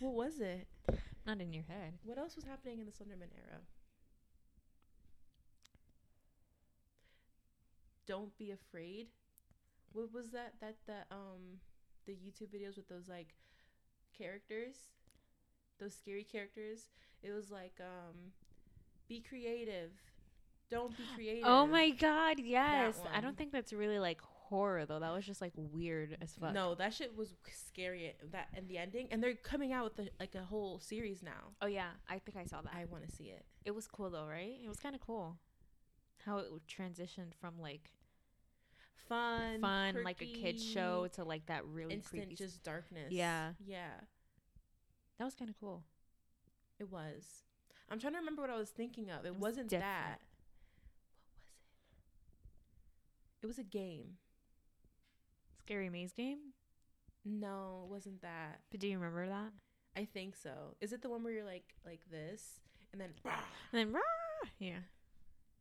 [0.00, 0.66] What was it?
[0.88, 1.02] What was it?
[1.26, 1.98] Not in your head.
[2.04, 3.60] What else was happening in the Slenderman era?
[8.06, 9.08] Don't be afraid.
[9.96, 10.52] What was that?
[10.60, 11.60] That that um
[12.06, 13.28] the YouTube videos with those like
[14.16, 14.76] characters,
[15.80, 16.88] those scary characters.
[17.22, 18.32] It was like um,
[19.08, 19.92] be creative.
[20.70, 21.44] Don't be creative.
[21.46, 23.00] Oh my god, yes.
[23.14, 25.00] I don't think that's really like horror though.
[25.00, 26.52] That was just like weird as fuck.
[26.52, 28.12] No, that shit was scary.
[28.32, 31.54] That and the ending, and they're coming out with like a whole series now.
[31.62, 32.72] Oh yeah, I think I saw that.
[32.76, 33.46] I want to see it.
[33.64, 34.58] it was cool though, right?
[34.62, 35.38] It was kind of cool.
[36.26, 37.90] How it transitioned from like
[39.08, 42.34] Fun, fun, like a kid show, to like that really instant creepy.
[42.34, 43.10] just darkness.
[43.12, 43.52] Yeah.
[43.64, 44.00] yeah,
[45.18, 45.84] that was kind of cool.
[46.78, 47.44] it was.
[47.88, 49.24] I'm trying to remember what I was thinking of.
[49.24, 50.18] It, was wasn't that.
[53.40, 53.58] What was it?
[53.58, 54.18] It was a game.
[55.60, 56.38] Scary Maze game.
[57.24, 58.60] No, it wasn't that.
[58.70, 59.52] But do you remember that?
[59.96, 60.74] I think so.
[60.80, 62.60] Is it the one where you're like like this
[62.92, 63.10] and then
[63.72, 64.02] And then
[64.58, 64.78] yeah.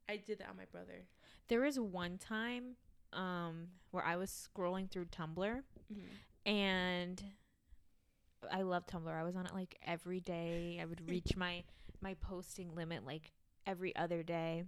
[0.08, 1.06] I did that on my brother.
[1.48, 2.76] There was one time
[3.16, 6.04] um where I was scrolling through Tumblr Mhm.
[6.46, 7.24] and
[8.52, 9.12] I love Tumblr.
[9.12, 10.80] I was on it like every day.
[10.82, 11.64] I would reach my
[12.02, 13.32] my posting limit like
[13.66, 14.64] every other day.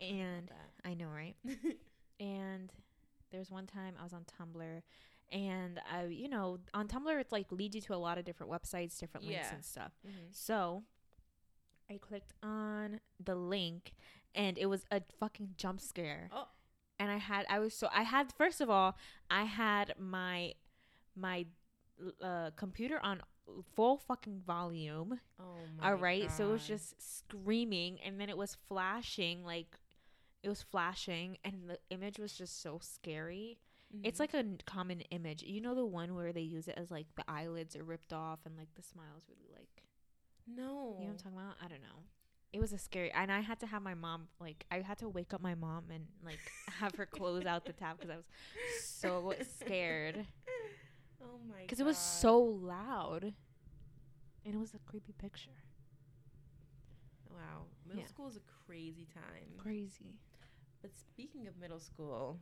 [0.00, 0.50] I And
[0.84, 1.36] I know, right?
[2.20, 2.72] And
[3.30, 4.82] there's one time I was on Tumblr
[5.30, 8.50] and I you know, on Tumblr it's like leads you to a lot of different
[8.50, 9.54] websites, different links Yeah.
[9.54, 9.92] and stuff.
[10.06, 10.34] Mhm.
[10.34, 10.82] So
[11.90, 13.94] I clicked on the link
[14.34, 16.28] and it was a fucking jump scare.
[16.32, 16.48] Oh.
[16.98, 18.96] And I had I was so I had first of all,
[19.30, 20.54] I had my
[21.16, 21.46] my
[22.22, 23.22] uh computer on
[23.74, 25.20] full fucking volume.
[25.40, 25.44] Oh
[25.76, 25.88] my god.
[25.88, 26.30] all right.
[26.30, 29.76] So it was just screaming and then it was flashing like
[30.42, 33.58] it was flashing and the image was just so scary.
[34.04, 34.20] It's Mhm.
[34.20, 35.42] like a common image.
[35.42, 38.40] You know the one where they use it as like the eyelids are ripped off
[38.44, 39.82] and like the smile's really like
[40.46, 40.96] no.
[41.00, 41.56] you know what I'm talking about?
[41.62, 42.02] I don't know.
[42.52, 45.08] It was a scary, and I had to have my mom like I had to
[45.08, 46.38] wake up my mom and like
[46.80, 48.28] have her close out the tab because I was
[48.82, 50.24] so scared
[51.22, 51.62] Oh my.
[51.62, 53.34] because it was so loud,
[54.44, 55.50] and it was a creepy picture.
[57.30, 58.08] Wow, middle Yeah.
[58.08, 59.48] school is a crazy time.
[59.58, 60.16] Crazy.
[60.80, 62.38] But speaking of middle school,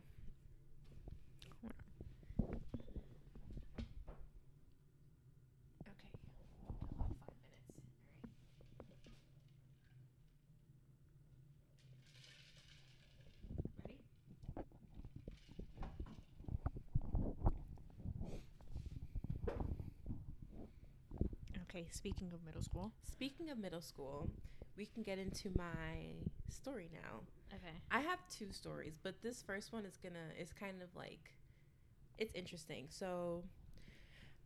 [21.77, 21.87] Okay.
[21.91, 22.91] Speaking of middle school.
[23.03, 24.27] speaking of middle school,
[24.75, 26.15] we can get into my
[26.49, 27.19] story now.
[27.53, 27.75] Okay.
[27.91, 31.35] I have two stories, but this first one is gonna is kind of like
[32.17, 32.87] it's interesting.
[32.89, 33.43] So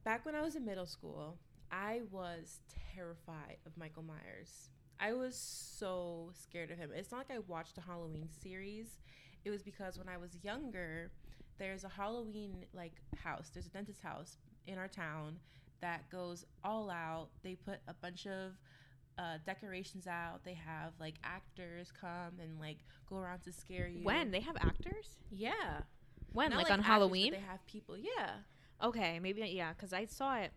[0.04, 1.38] back when I was in middle school,
[1.72, 2.60] I was
[2.94, 4.70] terrified of Michael Myers.
[5.00, 6.90] I was so scared of him.
[6.94, 9.00] It's not like I watched the Halloween series.
[9.46, 11.12] It was because when I was younger,
[11.60, 13.52] there's a Halloween like house.
[13.54, 15.38] There's a dentist house in our town
[15.82, 17.30] that goes all out.
[17.44, 18.54] They put a bunch of
[19.18, 20.44] uh, decorations out.
[20.44, 22.78] They have like actors come and like
[23.10, 24.04] go around to scare you.
[24.04, 25.18] When they have actors?
[25.30, 25.82] Yeah.
[26.34, 27.32] When Not like, on actors, Halloween?
[27.34, 27.98] They have people.
[27.98, 28.30] Yeah.
[28.84, 30.52] Okay, maybe yeah, because I saw it,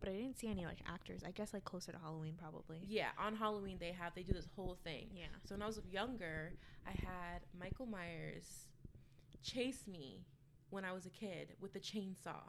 [0.00, 1.22] but I didn't see any like actors.
[1.24, 2.80] I guess like closer to Halloween probably.
[2.86, 5.08] Yeah, on Halloween they have they do this whole thing.
[5.14, 5.26] Yeah.
[5.44, 6.54] So when I was younger,
[6.86, 8.66] I had Michael Myers
[9.42, 10.24] chase me
[10.70, 12.42] when I was a kid with a chainsaw.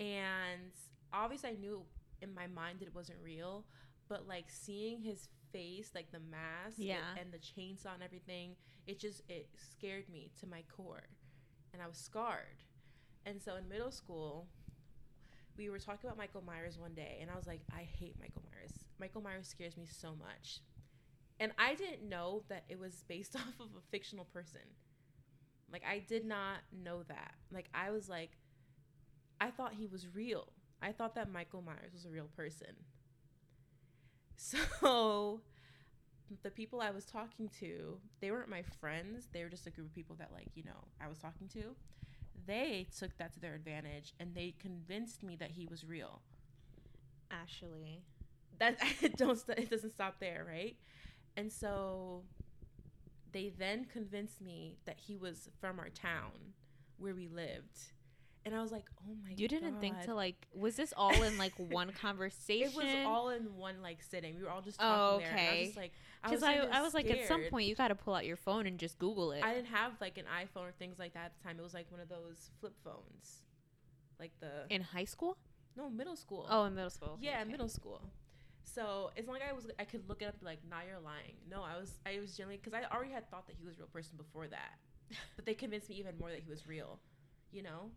[0.00, 0.72] And
[1.12, 1.84] obviously I knew
[2.22, 3.64] in my mind that it wasn't real,
[4.08, 8.98] but like seeing his face, like the mask and- and, the chainsaw and everything, it
[8.98, 11.06] just it scared me to my core.
[11.72, 12.64] And I was scarred.
[13.26, 14.48] And so in middle school,
[15.56, 18.42] we were talking about Michael Myers one day, and I was like, I hate Michael
[18.50, 18.72] Myers.
[18.98, 20.60] Michael Myers scares me so much.
[21.38, 24.62] And I didn't know that it was based off of a fictional person.
[25.70, 27.34] Like, I did not know that.
[27.52, 28.30] Like, I was like,
[29.40, 30.48] I thought he was real.
[30.82, 32.68] I thought that Michael Myers was a real person.
[34.42, 35.42] So,
[36.42, 39.28] the people I was talking to, they weren't my friends.
[39.32, 41.74] They were just a group of people that, like, you know, I was talking to
[42.46, 46.22] they took that to their advantage and they convinced me that he was real.
[47.30, 48.02] Ashley.
[48.58, 48.78] That
[49.16, 50.76] don't st- it doesn't stop there, right?
[51.36, 52.22] And so
[53.32, 56.54] they then convinced me that he was from our town
[56.98, 57.92] where we lived.
[58.46, 61.22] And I was like, "Oh my god." You didn't think to like was this all
[61.22, 62.66] in like one conversation?
[62.66, 64.36] It was all in one like sitting.
[64.36, 65.30] We were all just Oh, talking there.
[65.30, 65.64] And I was okay.
[65.66, 65.92] just like
[66.24, 68.66] I, kinda I was like at some point you got to pull out your phone
[68.66, 69.44] and just Google it.
[69.44, 71.58] I didn't have like an iPhone or things like that at the time.
[71.58, 73.42] It was like one of those flip phones.
[74.18, 75.36] Like the in high school?
[75.76, 76.46] no, middle school.
[76.50, 77.18] Oh, in middle school.
[77.20, 77.50] Yeah, Okay.
[77.52, 78.02] middle school.
[78.64, 81.36] So it's not like I was I could look it up like, nah, you're lying.
[81.50, 83.78] No, I was I was genuinely because I already had thought that he was a
[83.80, 84.78] real person before that,
[85.36, 87.00] but they convinced me even more that he was real,
[87.50, 87.90] you know.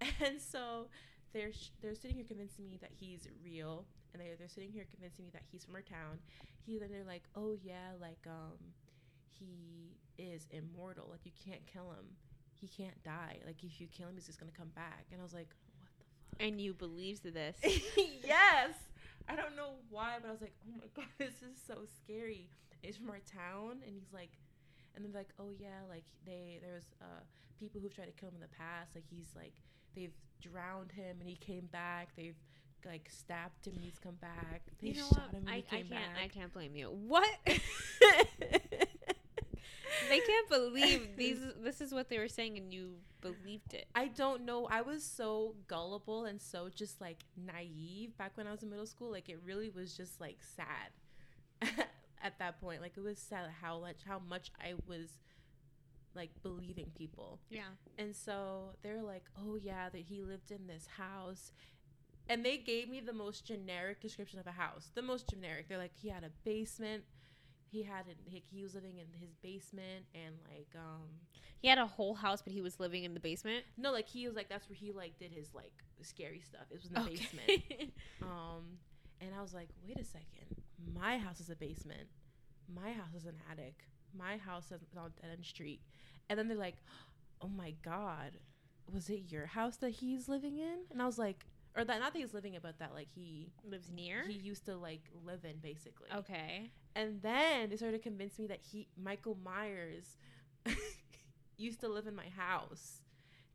[0.24, 0.86] And so
[1.32, 4.86] they're sh- they're sitting here convincing me that he's real, and they they're sitting here
[4.90, 6.18] convincing me that he's from our town.
[6.66, 8.58] He then they're like, oh yeah, like um,
[9.38, 11.06] he is immortal.
[11.10, 12.16] Like you can't kill him.
[12.60, 13.38] He can't die.
[13.46, 15.06] Like if you kill him, he's just gonna come back.
[15.12, 15.48] And I was like,
[15.80, 16.04] what the
[16.36, 16.46] fuck?
[16.46, 17.56] And you believed this.
[18.24, 18.70] yes.
[19.28, 22.48] I don't know why, but I was like, oh my god, this is so scary.
[22.82, 24.32] He's from our town, and he's like,
[24.96, 27.22] and then like, oh yeah, like they there was uh
[27.58, 28.94] people who've tried to kill him in the past.
[28.94, 29.54] Like he's like
[29.94, 32.10] they've drowned him and he came back.
[32.16, 32.36] They've
[32.86, 34.62] like stabbed him and he's come back.
[34.80, 35.30] They you know shot what?
[35.32, 36.86] him and I, he I came can't I can't blame you.
[36.86, 37.28] What?
[40.08, 43.86] they can't believe these this is what they were saying and you believed it.
[43.94, 44.66] I don't know.
[44.70, 48.86] I was so gullible and so just like naive back when I was in middle
[48.86, 49.10] school.
[49.10, 50.90] Like it really was just like sad
[52.22, 52.80] at that point.
[52.80, 55.18] Like it was sad how much how much I was
[56.14, 57.38] like believing people.
[57.50, 57.70] Yeah.
[57.98, 61.52] And so they're like, "Oh yeah, that he lived in this house."
[62.28, 64.90] And they gave me the most generic description of a house.
[64.94, 65.68] The most generic.
[65.68, 67.02] They're like, he had a basement.
[67.72, 68.18] He had it.
[68.24, 71.08] He, he was living in his basement, and like, um,
[71.60, 73.64] He had a whole house but he was living in the basement.
[73.76, 76.62] no, like he was like that's where he like did his like scary stuff.
[76.70, 77.92] It was in the basement.
[78.22, 78.78] Um,
[79.20, 80.62] and I was like, wait a second,
[80.94, 82.08] my house is a basement.
[82.72, 83.74] My house is an attic.
[84.16, 85.80] My house is on dead end street.
[86.30, 86.76] And then they're like,
[87.42, 88.38] oh my god,
[88.90, 90.78] was it your house that he's living in?
[90.90, 91.44] And I was like,
[91.76, 94.24] or that not that he's living in, but that like he Lives near?
[94.26, 96.08] he used to like live in basically.
[96.14, 96.70] okay.
[96.96, 100.16] And then they started to convince me that he Michael Myers
[101.56, 103.02] used to live in my house,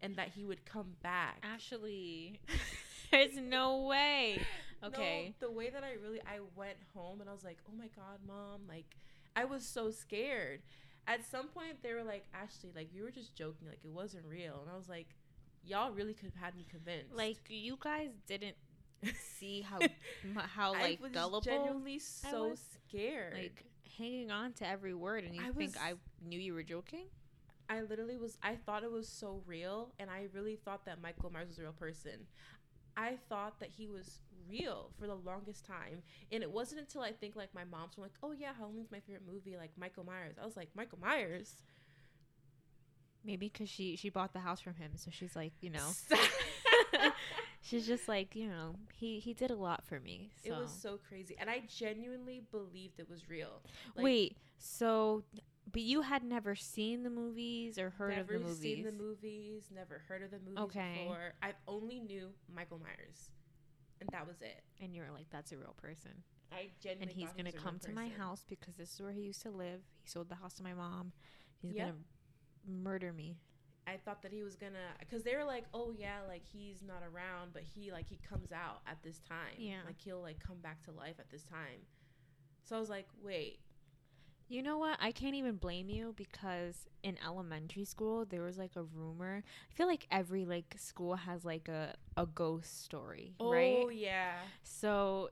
[0.02, 1.44] and that he would come back.
[1.44, 2.40] Ashley.
[3.12, 4.42] There's no way.
[4.84, 5.34] Okay.
[5.42, 7.88] No, the way that I really I went home and I was like, "Oh my
[7.96, 8.96] god, mom!" Like
[9.36, 10.62] I was so scared.
[11.08, 13.68] At some point, they were like, "Ashley, like you were just joking.
[13.68, 15.08] Like it wasn't real." And I was like,
[15.64, 18.56] "Y'all really could have had me convinced." Like you guys didn't
[19.38, 19.80] see how
[20.56, 23.34] how like I was gullible genuinely so was, scared.
[23.34, 23.64] like
[23.98, 25.94] hanging on to every word and you I think was- I
[26.26, 27.06] knew you were joking?
[27.68, 28.38] I literally was.
[28.44, 31.64] I thought it was so real, and I really thought that Michael Myers was a
[31.64, 32.28] real person.
[32.98, 37.12] I thought that he was real for the longest time, and it wasn't until I
[37.12, 40.36] think like my mom's were like, "Oh yeah, Halloween's my favorite movie." Like Michael Myers,
[40.42, 41.64] I was like, Michael Myers.
[43.24, 45.92] Maybe cuz she she bought the house from him so she's like, you know.
[47.62, 50.32] she's just like, you know, he he did a lot for me.
[50.44, 53.62] So it was so crazy, and I genuinely believed it was real.
[53.96, 55.24] Like, Wait, so
[55.72, 58.60] but you had never seen the movies or heard never of the movies?
[58.64, 60.94] Never seen the movies, never heard of the movies Okay.
[61.04, 61.34] before.
[61.42, 63.32] I only knew Michael Myers,
[64.02, 64.62] and that was it.
[64.82, 66.12] and you were like that's a real person.
[66.52, 69.42] I genuinely and he's gonna come to my house because this is where he used
[69.42, 69.82] to live.
[70.04, 71.12] He sold the house to my mom.
[71.62, 71.88] He's Yep.
[71.88, 71.98] gonna
[72.68, 73.38] murder me.
[73.88, 77.04] I thought that he was gonna, because they were like, oh yeah, like he's not
[77.04, 79.58] around, but he like he comes out at this time.
[79.58, 79.82] Yeah.
[79.86, 81.86] like he'll like come back to life at this time.
[82.64, 83.60] So I was like, wait,
[84.48, 84.98] You know what?
[85.02, 89.44] I can't even blame you because in elementary school there was like a rumor.
[89.72, 93.84] I feel like every like school has like a a ghost story, oh, right?
[93.86, 94.34] Oh yeah.
[94.64, 95.30] So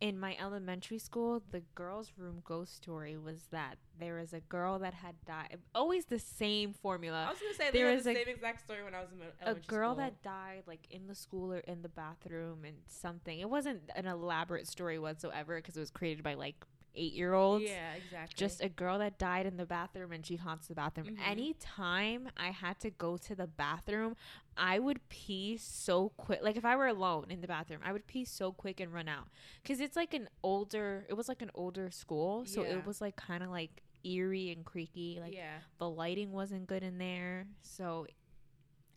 [0.00, 4.78] in my elementary school, the girls' room ghost story was that there was a girl
[4.80, 5.56] that had died.
[5.74, 7.24] Always the same formula.
[7.28, 9.18] I was gonna say there was the a- same exact story when I was in
[9.48, 10.04] A girl school.
[10.04, 13.38] that died like in the school or in the bathroom and something.
[13.38, 16.56] It wasn't an elaborate story whatsoever because it was created by like
[16.96, 17.64] eight year olds.
[17.64, 18.34] Yeah, exactly.
[18.36, 21.06] just a girl that died in the bathroom and she haunts the bathroom.
[21.16, 21.18] Mhm.
[21.26, 24.16] Anytime I had to go to the bathroom,
[24.56, 26.40] I would pee so quick.
[26.42, 29.08] Like if I were alone in the bathroom, I would pee so quick and run
[29.08, 29.28] out.
[29.64, 32.76] Cuz it's like an older it was like an older school, so Yeah.
[32.78, 35.18] it was like kind of like eerie and creaky.
[35.20, 35.58] Like yeah.
[35.78, 37.46] the lighting wasn't good in there.
[37.62, 38.06] So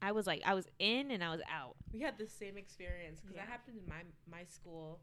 [0.02, 1.76] I was like I was in and I was out.
[1.92, 3.46] We had the same experience because Yeah.
[3.46, 5.02] that happened in my my school.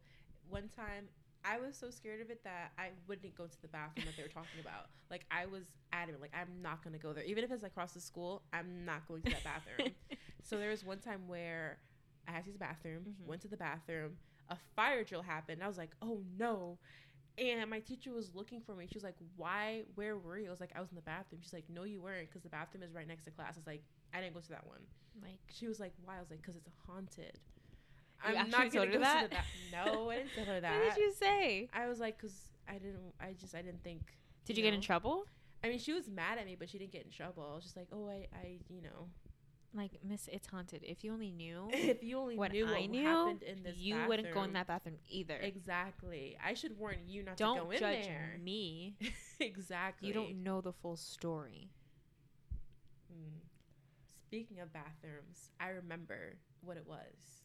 [0.49, 1.09] One time,
[1.47, 4.23] I was so scared of it that I wouldn't go to the bathroom that they
[4.23, 4.87] were talking about.
[5.09, 8.01] Like I was adamant, like I'm not gonna go there, even if it's across the
[8.01, 8.43] school.
[8.51, 9.91] I'm not going to that bathroom.
[10.43, 11.79] so there was one time where
[12.27, 13.03] I had to use the bathroom.
[13.07, 13.25] Mhm.
[13.25, 14.17] Went to the bathroom.
[14.49, 15.63] A fire drill happened.
[15.63, 16.79] I was like, oh no.
[17.37, 18.87] And my teacher was looking for me.
[18.87, 19.83] She was like, "Why?
[19.93, 22.01] Where were you?" I was like, "I was in the bathroom." She's like, "No, you
[22.01, 24.39] weren't, because the bathroom is right next to class." I was like, "I didn't go
[24.39, 24.81] to that one."
[25.21, 27.39] like She was like, "Why?" I was like, "Cause it's haunted."
[28.29, 29.23] You I'm not told gonna her go that?
[29.23, 29.43] to the ba-
[29.93, 30.79] No, I didn't tell her that.
[30.83, 31.69] What did you say?
[31.73, 33.13] I was like, "Cause I didn't.
[33.19, 35.25] I just I didn't think." Did you get in trouble?
[35.63, 37.47] I mean, she was mad at me, but she didn't get in trouble.
[37.51, 39.09] I was just like, "Oh, I, I, you know,
[39.73, 40.83] Like, Miss, it's haunted.
[40.83, 43.75] If you only knew if you only what knew what I knew, happened in this,
[43.77, 45.35] you wouldn't go in that bathroom either.
[45.37, 46.37] Exactly.
[46.43, 47.91] I should warn you not don't to go in there.
[47.93, 48.97] Don't judge me.
[49.39, 50.07] exactly.
[50.07, 51.69] You don't know the full story.
[53.11, 53.41] Mm.
[54.27, 57.43] Speaking of bathrooms, I remember what it was.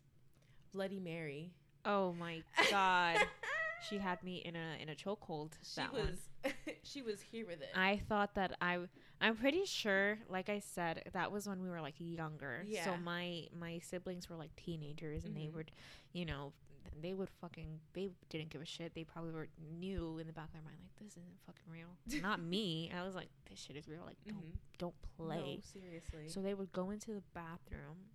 [0.72, 1.52] Bloody Mary.
[1.84, 3.18] Oh my god,
[3.88, 5.52] she had me in a in a chokehold.
[5.62, 6.18] she That was
[6.84, 7.70] she was here with it.
[7.74, 8.78] I thought that I.
[9.20, 12.64] I'm pretty sure, like I said, that was when we were like younger.
[12.66, 12.84] Yeah.
[12.84, 15.54] So my my siblings were like teenagers, and they Mhm.
[15.54, 15.70] would,
[16.12, 16.52] you know,
[17.00, 17.80] they would fucking.
[17.92, 18.94] They didn't give a shit.
[18.94, 21.88] They probably were knew in the back of their mind like this isn't fucking real.
[22.22, 22.90] Not me.
[22.96, 24.02] I was like this shit is real.
[24.06, 24.58] Like don't Mhm.
[24.78, 25.56] don't play.
[25.56, 26.28] No, seriously.
[26.28, 28.06] So they would go into the bathroom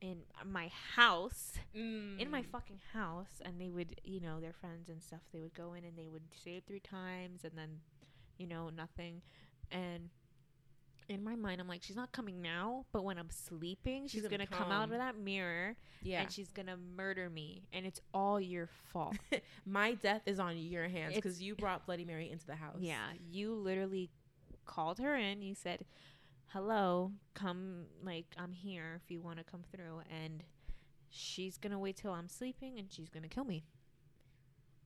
[0.00, 2.46] in my house, in my Mm.
[2.50, 5.84] fucking house, and they would, you know, their friends and stuff, they would go in
[5.84, 7.80] and they would say it three times and then,
[8.38, 9.22] you know, nothing.
[9.70, 10.10] And
[11.08, 14.22] in my mind, I'm like, she's not coming now, but when I'm sleeping, she's, She's
[14.22, 14.72] gonna, gonna come.
[14.72, 16.22] out of that mirror yeah.
[16.22, 19.16] and she's gonna murder me, and it's all your fault.
[19.66, 22.76] my death is on your hands because you brought Bloody Mary into the house.
[22.80, 24.10] Yeah, you literally
[24.66, 25.42] called her in.
[25.42, 25.84] You said,
[26.54, 27.86] "Hello, come.
[28.02, 30.44] Like I'm here if you want to come through." And
[31.10, 33.64] she's gonna wait till I'm sleeping, and she's gonna kill me.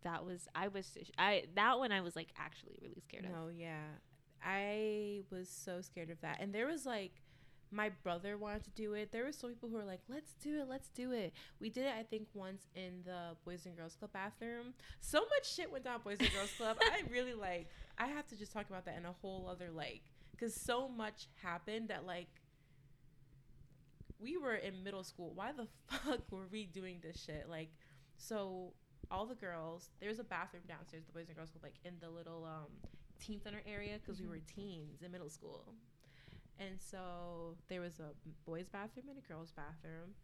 [0.03, 3.31] That was I was I that one I was like actually really scared of.
[3.37, 3.99] Oh, yeah.
[4.43, 6.39] I was so scared of that.
[6.41, 7.21] And there was like
[7.71, 9.13] my brother wanted to do it.
[9.13, 11.85] There were some people who were like, "Let's do it, let's do it." We did
[11.85, 14.73] it, I think, once in the Boys and Girls Club bathroom.
[15.01, 16.79] So much shit went down Boys and Girls Club.
[16.81, 17.69] I really like.
[17.99, 20.03] I have to just talk about that in a whole other like,
[20.39, 22.29] because so much happened that like.
[24.21, 25.33] We were in middle school.
[25.35, 27.47] Why the fuck were we doing this shit?
[27.49, 27.69] Like,
[28.17, 28.73] so
[29.11, 29.91] all the girls.
[30.01, 31.05] There's a bathroom downstairs.
[31.07, 32.67] The Boys and Girls Club, like in the little um
[33.21, 34.25] teen center area, because Mhm.
[34.25, 35.75] we were teens in middle school.
[36.59, 38.11] And so there was a
[38.45, 40.15] boys' bathroom and a girls' bathroom.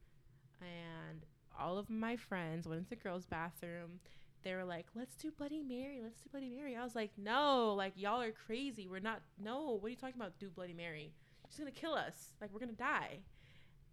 [0.60, 1.24] And
[1.56, 4.00] all of my friends went into the girls' bathroom.
[4.44, 6.00] They were like, let's do Bloody Mary.
[6.02, 6.76] Let's do Bloody Mary.
[6.76, 8.86] I was like, no, like, y'all are crazy.
[8.86, 10.38] We're not, no, what are you talking about?
[10.38, 11.12] Do Bloody Mary.
[11.48, 12.34] She's going to kill us.
[12.40, 13.20] Like, we're going to die.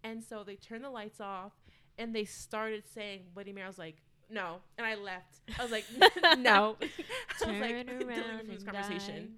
[0.04, 1.52] And so they turned the lights off
[1.98, 3.64] and they started saying Bloody Mary.
[3.64, 3.96] I was like,
[4.28, 4.56] no.
[4.76, 5.40] And I left.
[5.58, 5.84] I was like,
[6.38, 6.76] no.
[6.82, 9.34] I was Turn like, around from this and conversation.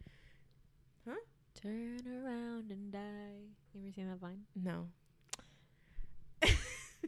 [1.06, 1.10] die.
[1.12, 1.60] Huh?
[1.62, 3.52] Turn around and die.
[3.72, 4.40] You ever seen that vine?
[4.60, 4.88] No.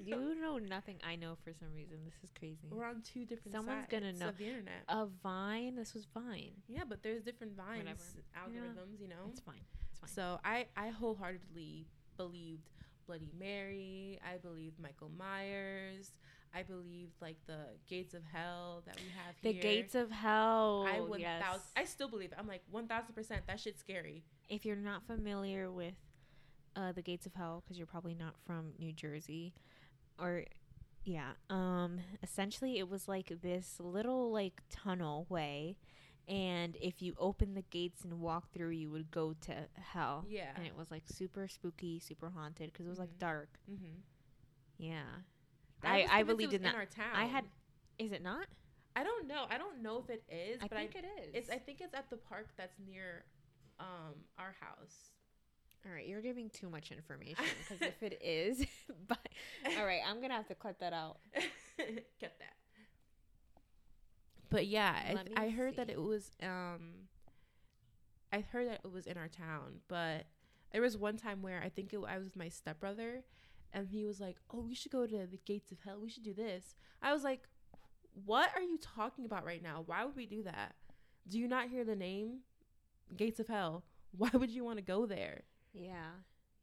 [0.04, 0.96] You know nothing.
[1.06, 1.98] I know for some reason.
[2.04, 2.68] This is crazy.
[2.70, 4.28] We're on two different Someone's sides gonna know.
[4.28, 4.82] of the internet.
[4.88, 5.76] A vine.
[5.76, 6.52] This was Vine.
[6.68, 8.00] yeah, but there's different vines, Whatever.
[8.36, 9.30] algorithms, you know.
[9.30, 9.60] It's fine.
[9.90, 10.10] It's fine.
[10.10, 12.70] So I I wholeheartedly believed
[13.06, 14.18] Bloody Mary.
[14.24, 16.12] I believed Michael Myers.
[16.54, 17.58] I believed like the
[17.88, 19.60] gates of hell that we have the here.
[19.60, 20.86] The gates of hell.
[20.88, 21.42] I one yes.
[21.42, 21.66] thousand.
[21.76, 22.38] I still believe it.
[22.38, 23.42] I'm like one thousand percent.
[23.46, 24.24] That shit's scary.
[24.48, 25.94] if you're not familiar with
[26.74, 29.54] uh, the gates of hell, because you're probably not from New Jersey,
[30.18, 30.44] or
[31.04, 35.76] yeah, um, essentially it was like this little like tunnel way,
[36.26, 39.54] and if you open the gates and walk through, you would go to
[39.92, 40.24] hell.
[40.28, 40.50] Yeah.
[40.56, 43.18] and it was like super spooky, super haunted because it was like Mhm.
[43.18, 43.48] dark.
[43.70, 44.00] Mm-hmm.
[44.78, 45.02] Yeah,
[45.82, 46.74] I, I- I believed in that.
[46.74, 47.14] our town.
[47.14, 47.44] I had.
[47.98, 48.46] Is it not?
[48.94, 49.44] I don't know.
[49.50, 51.34] I don't know if it is, I but think I, it is.
[51.34, 53.24] it's I think it's at the park that's near
[53.78, 55.12] um our house.
[55.86, 58.66] All right, you're giving too much information because if it is,
[59.08, 59.28] but
[59.78, 61.18] all right, I'm gonna have to cut that out.
[61.78, 62.54] Get that.
[64.50, 64.94] But yeah,
[65.36, 67.08] I, I heard that it was um
[68.32, 70.26] I heard that it was in our town, but
[70.72, 73.22] there was one time where I think it, I was with my stepbrother
[73.72, 76.00] and he was like, "Oh, we should go to the gates of hell.
[76.00, 77.42] We should do this." I was like,
[78.24, 79.82] "What are you talking about right now?
[79.86, 80.74] Why would we do that?
[81.28, 82.40] Do you not hear the name
[83.16, 83.84] Gates of Hell?
[84.16, 85.42] Why would you want to go there?"
[85.78, 86.10] Yeah.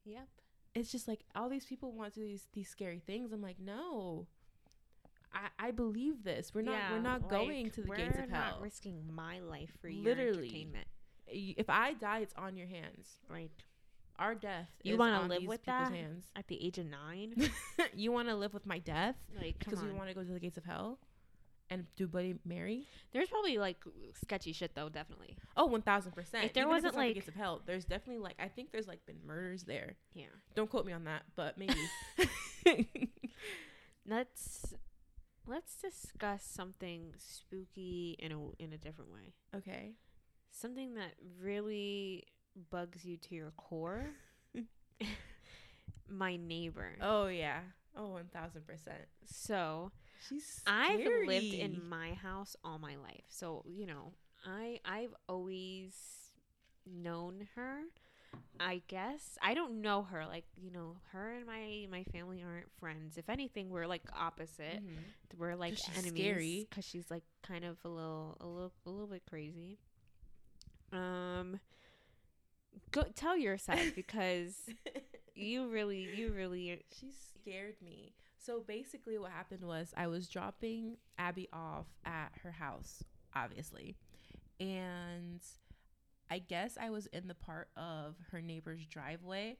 [0.04, 0.28] Yep.
[0.74, 3.32] it's just like all these people want to do these these scary things.
[3.32, 4.26] I'm like, no.
[5.32, 6.52] I, I believe this.
[6.54, 8.28] We're not we're not like, going to the gates of hell.
[8.28, 10.48] we're not risking my life for your Literally.
[10.48, 10.86] entertainment.
[11.26, 13.08] If I die, it's on your hands.
[13.28, 13.50] Right.
[14.18, 14.68] Our death.
[14.82, 15.90] You wanna live with that?
[15.90, 16.24] Hands.
[16.36, 17.50] At the age of nine,
[17.96, 20.38] you want to live with my death like because you want to go to the
[20.38, 20.98] gates of hell
[21.70, 22.86] and do Bloody Mary?
[23.12, 23.78] There's probably like
[24.22, 24.88] sketchy shit though.
[24.88, 25.36] Definitely.
[25.56, 26.44] Oh, one thousand percent.
[26.44, 28.86] If there Even wasn't, the like- gates of hell, there's definitely like I think there's
[28.88, 29.96] like been murders there.
[30.14, 30.26] Yeah.
[30.54, 31.74] Don't quote me on that, but maybe.
[34.06, 34.74] Let's
[35.46, 39.32] let's discuss something spooky in a in a different way.
[39.56, 39.92] okay.
[40.50, 42.24] Something that really
[42.70, 44.04] bugs you to your core.
[46.08, 46.96] My neighbor.
[47.00, 47.60] Oh yeah.
[47.96, 49.06] Oh, one thousand percent.
[49.26, 49.90] So
[50.28, 53.24] She's I've lived in my house all my life.
[53.28, 54.12] So, you know,
[54.44, 55.94] I I've always
[56.86, 57.82] known her.
[58.60, 62.70] I guess I don't know her like, you know, her and my my family aren't
[62.78, 63.18] friends.
[63.18, 64.80] If anything, we're like opposite.
[64.82, 65.38] Mhm.
[65.38, 69.08] We're like 'Cause enemies cuz she's like kind of a little a little a little
[69.08, 69.78] bit crazy.
[70.92, 71.60] Um
[72.92, 74.54] go tell your side because
[75.34, 78.14] you really you really she scared me.
[78.44, 83.02] So basically, what happened was I was dropping Abby off at her house,
[83.34, 83.96] obviously,
[84.60, 85.40] and
[86.30, 89.56] I guess I was in the part of her neighbor's driveway.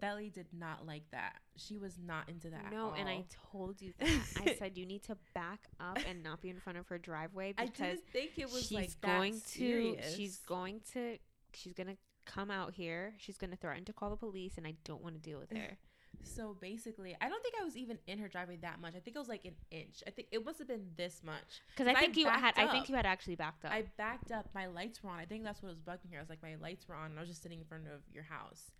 [0.00, 1.36] That lady did not like that.
[1.56, 2.72] She was not into that.
[2.72, 4.08] No, and I told you that.
[4.44, 7.54] I said you need to back up and not be in front of her driveway
[7.56, 10.14] I because didn't think it was she's like that going to serious.
[10.16, 11.18] she's going to
[11.52, 11.96] she's going to
[12.26, 13.14] come out here.
[13.18, 15.50] She's going to threaten to call the police and I don't want to deal with
[15.56, 15.78] her.
[16.24, 18.94] So basically, I don't think I was even in her driveway that much.
[18.96, 20.02] I think it was like an inch.
[20.06, 21.62] I think it must have been this much.
[21.76, 23.72] Cuz I think you had backed I think you had actually backed up.
[23.72, 24.48] I backed up.
[24.54, 25.18] My lights were on.
[25.18, 26.18] I think that's what was bugging her.
[26.18, 27.10] I was like, my lights were on.
[27.10, 28.72] And I was just sitting in front of your house,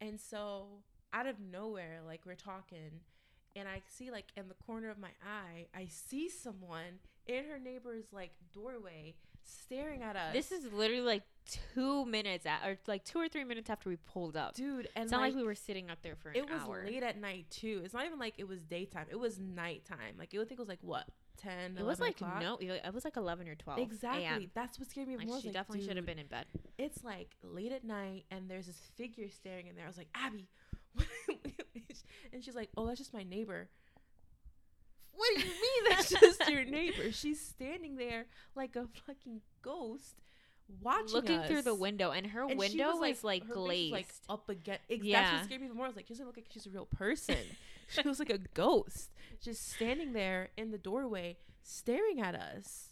[0.00, 0.82] and so
[1.12, 3.00] out of nowhere, like we're talking,
[3.56, 7.58] and I see like in the corner of my eye, I see someone in her
[7.58, 9.14] neighbor's like doorway
[9.48, 10.32] staring at us.
[10.32, 11.22] this is literally like
[11.74, 14.54] 2 minutes at, or like 2 or 3 minutes after we pulled up.
[14.54, 16.62] dude, and it's not like, like we were sitting out there for an it was
[16.62, 16.84] hour.
[16.84, 17.80] late at night too.
[17.84, 19.06] It's not even like it was daytime.
[19.10, 20.16] It was nighttime.
[20.18, 21.06] Like it would think it was like what
[21.38, 22.42] 10, It was like o'clock?
[22.42, 23.78] no, it was like 11 or 12.
[23.78, 24.50] Exactly.
[24.54, 25.40] That's what scared me Like more.
[25.40, 26.46] She like, definitely should have been in bed.
[26.76, 29.84] it's like late at night and there's this figure staring in there.
[29.84, 30.48] I was like, Abby,
[32.32, 33.68] and she's like, oh, that's just my neighbor.
[35.18, 37.12] What do you mean that's just your neighbor?
[37.12, 40.14] She's standing there like a fucking ghost,
[40.80, 43.92] watching Looking through the window and her And window was like, face glazed.
[43.92, 44.82] was, like up against.
[44.88, 45.34] Ex- That's Yeah.
[45.36, 45.86] what scared me even more.
[45.86, 47.36] I was like, she doesn't look like she's a real person.
[47.88, 49.10] she was like a ghost,
[49.42, 52.90] just standing there in the doorway, staring at us.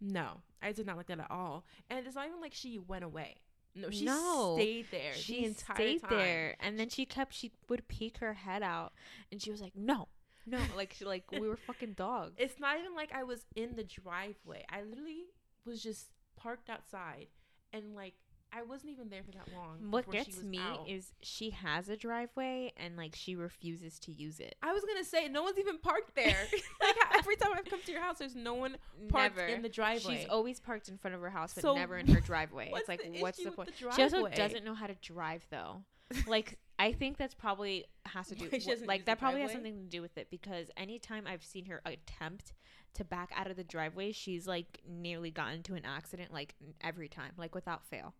[0.00, 1.64] No, I did not like that at all.
[1.88, 3.36] And it's not even like she went away.
[3.74, 4.56] No, she No.
[4.58, 5.14] stayed there.
[5.14, 6.10] she the entire stayed time.
[6.10, 8.92] there and then she kept she would peek her head out
[9.30, 10.08] and she was like no
[10.46, 13.76] no like she like we were fucking dogs It's not even like I was in
[13.76, 14.64] the driveway.
[14.70, 15.24] I literally
[15.64, 17.28] was just parked outside,
[17.72, 18.14] and like
[18.54, 19.78] I wasn't even there for that long.
[19.90, 20.86] what gets me out.
[20.86, 25.04] is she has a driveway and like she refuses to use it I was gonna
[25.04, 26.36] say no one's even parked there.
[26.82, 28.76] like every time I've come to your house, there's no one
[29.08, 30.18] parked never in the driveway.
[30.18, 32.88] she's always parked in front of her house but So never in her driveway it's
[32.88, 35.84] like what's the point the she also doesn't know how to drive though
[36.26, 38.48] like i think that's probably has to do
[38.86, 42.52] like that probably has something to do with it because anytime i've seen her attempt
[42.94, 47.08] to back out of the driveway she's like nearly gotten into an accident like every
[47.08, 48.14] time like without fail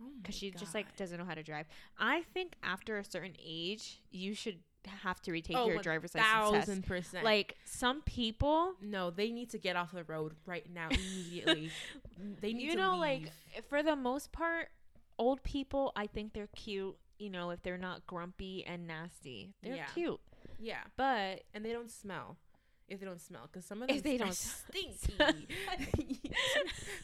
[0.00, 1.66] Oh because my she just like doesn't know how to drive.
[1.98, 6.32] I think after a certain age, you should have to retake oh, your driver's license
[6.32, 6.66] test.
[6.66, 7.24] thousand percent.
[7.24, 11.70] Like some people, no, they need to get off the road right now immediately.
[12.40, 13.00] they need to you know, leave.
[13.00, 13.32] like
[13.68, 14.68] for the most part,
[15.18, 16.96] old people, I think they're cute.
[17.18, 19.86] You know, if they're not grumpy and nasty, they're Yeah.
[19.94, 20.20] cute.
[20.58, 22.36] yeah, But and they don't smell.
[22.88, 25.14] If they don't smell, because some of them If they are don't stinky.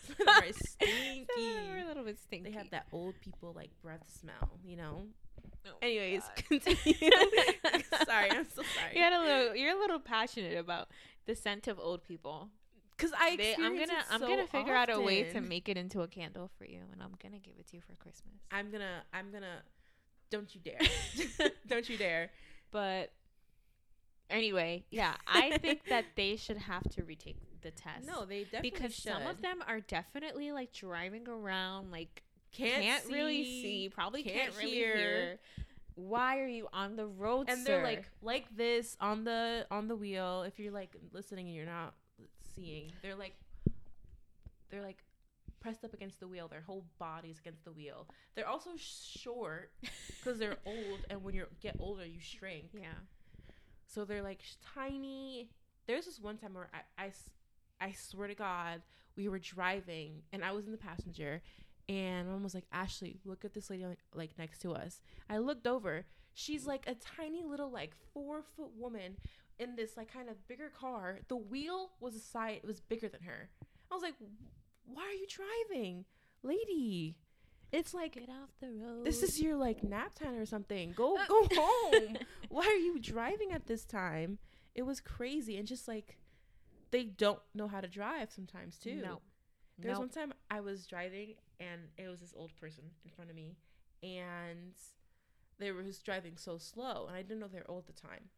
[0.07, 1.27] some of them are stinky.
[1.37, 2.51] We're a little bit stinky.
[2.51, 5.03] They have that old people like breath smell, you know.
[5.67, 6.77] Oh, Anyways, continue.
[8.07, 8.95] sorry, I'm so sorry.
[8.95, 9.57] You got a little.
[9.57, 10.89] You're a little passionate about
[11.27, 12.49] the scent of old people.
[12.97, 15.77] Cause I They- I'm gonna it I'm gonna figure out a way to make it
[15.77, 18.35] into a candle for you, and I'm gonna give it to you for Christmas.
[18.53, 19.63] I'm gonna I'm gonna.
[20.35, 21.51] Don't you dare!
[21.69, 22.33] don't you dare!
[22.73, 23.13] But
[24.29, 28.09] anyway, yeah, I think that they should have to retake the test.
[28.09, 29.13] No, they definitely because should.
[29.13, 34.25] some of them are definitely like driving around like can't, can't, really see, see, probably
[34.25, 34.97] can't can't, really hear.
[34.97, 35.39] hear.
[35.95, 37.65] Why are you on the road, and sir?
[37.65, 40.43] they're like like this on the on the wheel.
[40.43, 41.95] If you're like listening and you're not
[42.57, 43.37] seeing, they're like
[44.69, 44.99] they're like
[45.65, 46.47] pressed up against the wheel.
[46.47, 48.07] Their whole body's against the wheel.
[48.35, 49.71] They're also short
[50.19, 52.67] because they're old, and when you get older, you shrink.
[52.75, 52.89] yeah,
[53.87, 54.41] So they're like
[54.75, 55.49] tiny.
[55.87, 57.31] There's this one time where I, I s-
[57.81, 58.83] I swear to God,
[59.17, 61.43] we were driving and I was in the passenger,
[61.89, 65.01] and mom was like, Ashley, look at this lady like, like next to us.
[65.31, 66.05] I looked over.
[66.35, 69.17] She's like a tiny little like four foot woman
[69.59, 71.21] in this like kind of bigger car.
[71.29, 73.49] The wheel was a side it was bigger than her.
[73.91, 74.15] I was like,
[74.87, 76.05] why are you driving,
[76.43, 77.17] lady?
[77.73, 79.05] It's like get off the road.
[79.05, 80.93] this is your like nap time or something.
[80.97, 82.17] Go uh, go home.
[82.49, 84.39] Why are you driving at this time?
[84.75, 86.19] It was crazy and just like
[86.91, 88.97] they don't know how to drive sometimes too.
[89.03, 89.21] no,
[89.79, 90.01] There was no.
[90.01, 93.57] one time I was driving and it was this old person in front of me
[94.03, 94.75] and
[95.59, 98.01] they were just driving so slow and I didn't know they were old at the
[98.01, 98.29] time.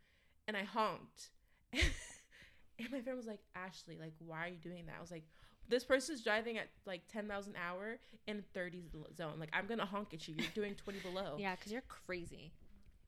[0.48, 1.30] And I honked.
[1.72, 4.94] and my friend was like, Ashley, like why are you doing that?
[4.96, 5.24] I was like,
[5.68, 8.84] this person's driving at like 10 miles an hour in a 30
[9.16, 9.34] zone.
[9.38, 10.34] Like I'm gonna honk at you.
[10.38, 11.36] You're doing 20 below.
[11.38, 12.52] Yeah, because you're crazy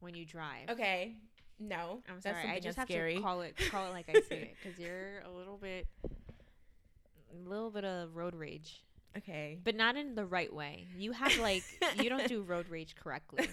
[0.00, 0.70] when you drive.
[0.70, 1.14] Okay.
[1.58, 2.00] No.
[2.08, 2.48] I'm sorry.
[2.48, 3.16] I just have scary.
[3.16, 7.48] to call it call it like I see it because you're a little bit, a
[7.48, 8.84] little bit of road rage,
[9.16, 9.58] Okay.
[9.64, 10.86] but not in the right way.
[10.96, 11.64] You have like
[12.00, 13.48] you don't do road rage correctly.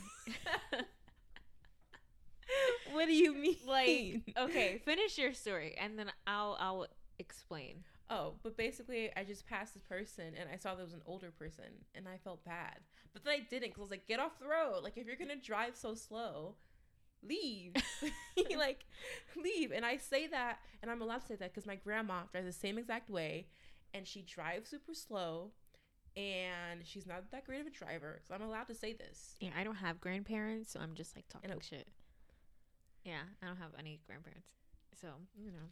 [2.92, 3.56] what do you mean?
[3.68, 6.88] like okay, finish your story and then I'll I'll
[7.18, 7.84] explain.
[8.10, 11.32] Oh, but basically, I just passed this person and I saw there was an older
[11.32, 12.80] person and I felt bad.
[13.14, 14.84] But then I didn't because I was like, get off the road.
[14.84, 16.56] Like, if you're going to drive so slow,
[17.24, 17.74] leave.
[18.58, 18.86] like,
[19.42, 19.72] leave.
[19.72, 22.54] And I say that, and I'm allowed to say that because my grandma drives the
[22.54, 23.48] same exact way
[23.94, 25.52] and she drives super slow
[26.18, 28.22] and she's not that great of a driver.
[28.28, 29.36] So I'm allowed to say this.
[29.40, 31.88] Yeah, I don't have grandparents, so I'm just like talking shit.
[33.04, 34.48] Yeah, I don't have any grandparents,
[35.00, 35.68] so you know,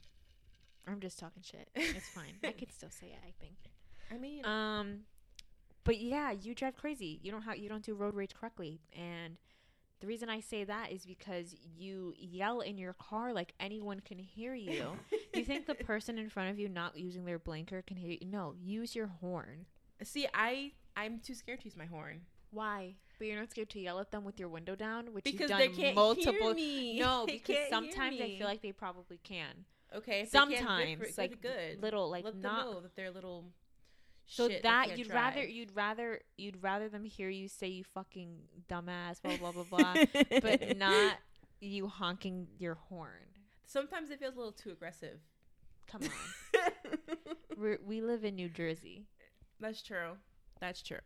[0.87, 1.69] I'm just talking shit.
[1.75, 2.35] It's fine.
[2.43, 3.19] I could still say it.
[3.25, 3.55] I think.
[4.11, 4.99] I mean, Um,
[5.83, 7.19] but yeah, you drive crazy.
[7.23, 9.37] You don't have you don't do road rage correctly, and
[9.99, 14.19] the reason I say that is because you yell in your car like anyone can
[14.19, 14.97] hear you.
[15.33, 18.19] you think the person in front of you not using their blinker can hear you?
[18.25, 19.65] No, use your horn.
[20.03, 22.21] see, I I'm too scared to use my horn
[22.51, 22.95] Why?
[23.17, 25.49] But you're not scared to yell at them with your window down, which because you've
[25.49, 26.33] done they can't multiple.
[26.33, 26.99] hear me.
[26.99, 29.65] No, because sometimes I feel like they probably can.
[29.95, 30.21] Okay.
[30.21, 31.81] if they can't, good for- Sometimes, like good.
[31.81, 32.65] little, like Let not.
[32.65, 33.45] them know that they're little.
[34.25, 35.35] So that you'd drive.
[35.35, 38.37] rather you'd rather you'd rather them hear you say you fucking
[38.69, 39.95] dumbass blah blah blah blah,
[40.41, 41.17] but not
[41.59, 43.09] you honking your horn.
[43.65, 45.19] Sometimes it feels a little too aggressive.
[45.87, 46.61] Come on,
[47.57, 49.07] We're, we live in New Jersey.
[49.59, 50.13] That's true.
[50.61, 50.99] That's true.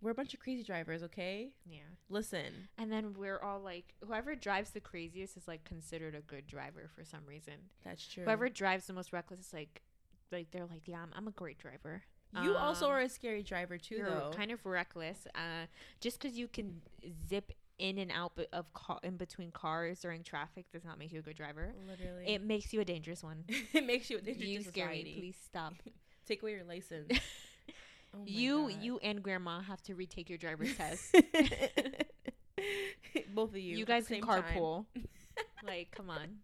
[0.00, 1.50] We're a bunch of crazy drivers, okay?
[1.68, 2.68] Yeah, Listen.
[2.78, 6.88] and then we're all like, whoever drives the craziest is like considered a good driver
[6.94, 7.54] for some reason.
[7.84, 8.24] That's true.
[8.24, 9.82] Whoever drives the most reckless is like,
[10.30, 12.02] like they're like, yeah, I'm, I'm a great driver.
[12.42, 14.30] you also Um, are a scary driver too, you're though.
[14.36, 15.26] kind of reckless.
[15.34, 15.66] Uh,
[16.00, 16.80] just because you can
[17.28, 21.20] zip in and out of car in between cars during traffic does not make you
[21.20, 21.72] a good driver.
[21.88, 23.44] Literally, It makes you a dangerous one.
[23.72, 25.74] it makes you a danger you to scare Please stop.
[26.26, 27.10] Take away your license.
[28.20, 28.82] Oh you, God.
[28.82, 31.14] you, and grandma have to retake your driver's test.
[33.34, 33.76] Both of you.
[33.76, 34.86] You guys can carpool.
[35.66, 36.38] like, come on.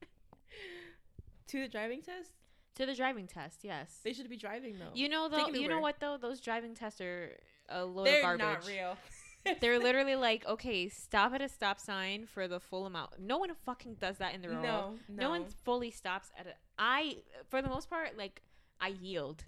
[1.49, 2.31] to the driving test.
[2.77, 4.01] To the driving test, yes.
[4.03, 4.91] They should be driving though.
[4.95, 5.49] You know though.
[5.49, 6.17] You know what though?
[6.21, 7.31] Those driving tests are
[7.69, 8.47] a load They're of garbage.
[8.47, 8.97] not real.
[9.61, 13.21] They're literally like, okay, stop at a stop sign for the full amount.
[13.21, 14.99] No one fucking does that in the real world.
[15.09, 16.51] no, no, No one fully stops at a.
[16.79, 17.17] I,
[17.49, 18.41] for the most part, like
[18.81, 19.45] I yield.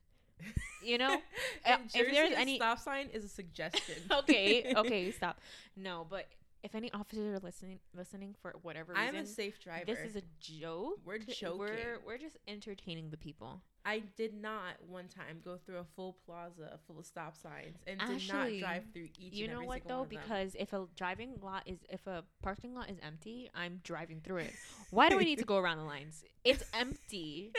[0.82, 1.20] You know,
[1.66, 3.96] Uh, if there's any- stop sign is a suggestion.
[4.12, 5.40] okay, okay, stop.
[5.76, 6.26] No, but
[6.62, 9.84] if any officers are listening, listening for whatever reason, I'm a safe driver.
[9.86, 11.00] this is a joke.
[11.04, 11.58] We're joking.
[11.58, 13.62] We're we're just entertaining the people.
[13.84, 18.00] I did not one time go through a full plaza full of stop signs and
[18.00, 19.32] did not drive through each.
[19.32, 19.98] you know what though?
[19.98, 20.20] one of them.
[20.22, 24.38] Because if a driving lot is if a parking lot is empty, I'm driving through
[24.38, 24.54] it.
[24.90, 26.24] Why do we need to go around the lines?
[26.44, 27.52] It's empty.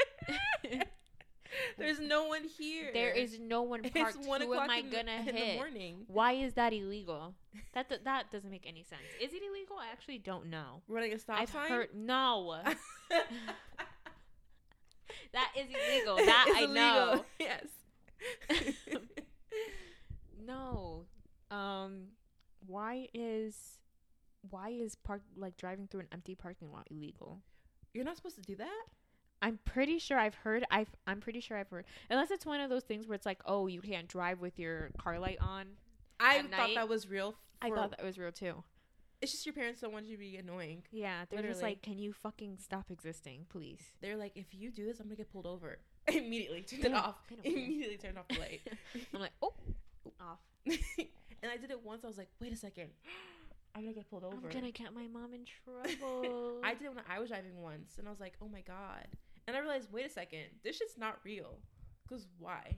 [1.77, 2.89] there's no one here.
[2.93, 4.17] there is no one parked.
[4.17, 5.55] It's one Who am I in, gonna in the hit?
[5.55, 6.05] morning.
[6.07, 7.33] Why is that illegal?
[7.73, 9.01] That th- that doesn't make any sense.
[9.21, 9.77] Is it illegal?
[9.79, 10.81] I actually don't know.
[10.87, 11.69] Running a stop I've sign.
[11.69, 12.57] heard no.
[15.33, 16.15] that is illegal.
[16.17, 16.73] That I illegal.
[16.75, 17.25] know.
[17.39, 17.67] Yes.
[20.45, 21.05] No.
[21.51, 22.03] Um
[22.65, 23.79] why is
[24.49, 27.41] why is park like driving through an empty parking lot illegal?
[27.93, 28.83] You're not supposed to do that.
[29.41, 32.69] I'm pretty sure I've heard I've I'm pretty sure I've heard unless it's one of
[32.69, 35.67] those things where it's like, "Oh, you can't drive with your car light on."
[36.19, 37.35] I thought night, that was real.
[37.61, 38.63] I thought that was real too.
[39.21, 40.83] it's just your parents don't want you to be annoying.
[40.91, 44.85] Yeah, they're just like, "Can you fucking stop existing, please?" They're like, if you do
[44.85, 45.77] this, I'm gonna get pulled over.
[46.07, 47.15] Immediately turn it off.
[47.29, 47.51] I don't care.
[47.53, 48.61] Immediately turn off the light.
[49.13, 49.53] I'm like, "Oh,
[50.21, 50.39] off.
[50.65, 52.03] and I did it once.
[52.03, 52.89] I was like, wait a second,
[53.75, 54.35] I'm gonna get pulled over.
[54.35, 57.97] I'm to get my mom in trouble." I did it when I was driving once,
[57.97, 59.07] and I was like, oh my god.
[59.47, 61.59] And I realized, wait a second, this shit's not real.
[62.09, 62.75] Cause why?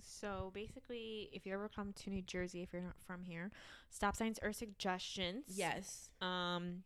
[0.00, 3.50] So basically, if you ever come to New Jersey, if you're not from here,
[3.90, 5.44] stop signs are suggestions.
[5.48, 6.82] Yes, Um,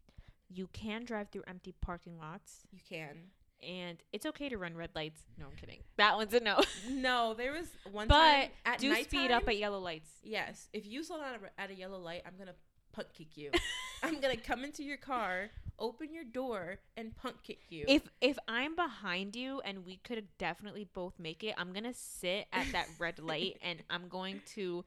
[0.49, 3.31] you can drive through empty parking lots, you can.
[3.63, 5.23] and it's okay to run red lights.
[5.39, 5.81] No, I'm kidding.
[5.97, 6.61] That one's a no.
[6.91, 10.11] No, there was one But time at Do speed up at yellow lights.
[10.23, 12.55] Yes, if you slow down at a- at a yellow light, I'm gonna
[12.93, 13.51] punt kick you.
[14.03, 15.51] I'm gonna come into your car,
[15.83, 17.85] open your door, and punk kick you.
[17.89, 22.47] If if I'm behind you and we could definitely both make it, I'm gonna sit
[22.53, 24.85] at that red light and I'm going to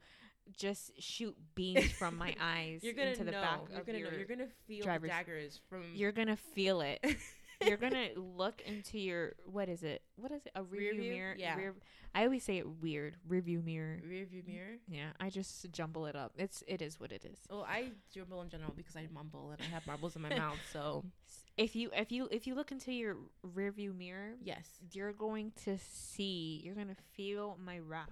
[0.56, 3.98] just shoot beams from my eyes you're gonna into the know, back you're of gonna
[3.98, 4.10] your.
[4.10, 5.82] know, you're gonna feel driver's- the daggers from.
[5.94, 7.04] you're gonna feel it.
[7.64, 10.02] you're gonna look into your what is it?
[10.16, 10.52] What is it?
[10.54, 11.34] A rear, view mirror?
[11.38, 11.56] Yeah.
[11.56, 11.74] Rear,
[12.14, 13.16] I always say it weird.
[13.28, 14.00] Rear view mirror.
[14.06, 14.76] rear view mirror.
[14.88, 16.32] Yeah, I just jumble it up.
[16.36, 17.38] It's it is what it is.
[17.50, 20.58] Well, I jumble in general because I mumble and I have marbles in my mouth.
[20.72, 21.04] So
[21.56, 25.52] If you if you if you look into your rear view mirror, yes, you're going
[25.64, 28.10] to see, you're going to feel my wrath.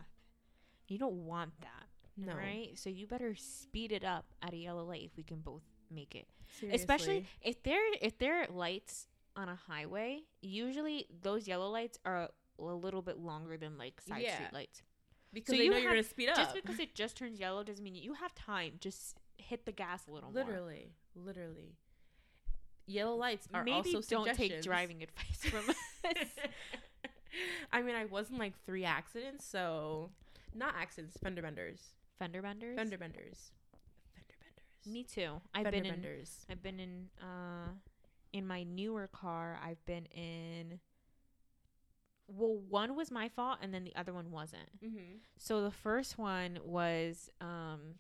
[0.89, 2.71] You don't want that, no, right?
[2.75, 6.15] So you better speed it up at a yellow light if we can both make
[6.15, 6.27] it.
[6.59, 6.81] Seriously.
[6.81, 12.29] Especially if they're if they're lights on a highway, usually those yellow lights are
[12.59, 14.35] a little bit longer than like side Yeah.
[14.37, 14.83] street lights.
[15.33, 16.37] because so you know you're gonna speed up.
[16.37, 18.75] Just because it just turns yellow doesn't mean you have time.
[18.81, 20.45] Just hit the gas a little more.
[20.45, 21.75] literally, literally,
[22.87, 25.77] yellow lights are Maybe also don't take driving advice from us.
[27.73, 30.11] I mean, I was in like three accidents, so
[30.55, 31.81] not accidents, fender benders,
[32.21, 32.77] Fender benders.
[32.77, 33.51] fender benders,
[34.15, 35.41] fender benders, Me too.
[35.53, 35.93] I've fender been in.
[36.01, 36.47] benders.
[36.49, 37.09] I've been in.
[37.21, 37.71] Uh,
[38.35, 40.81] in my newer car, I've been in.
[42.27, 44.69] Well, one was my fault, and then the other one wasn't.
[44.85, 45.19] Mm-hmm.
[45.39, 47.97] So the first one was um,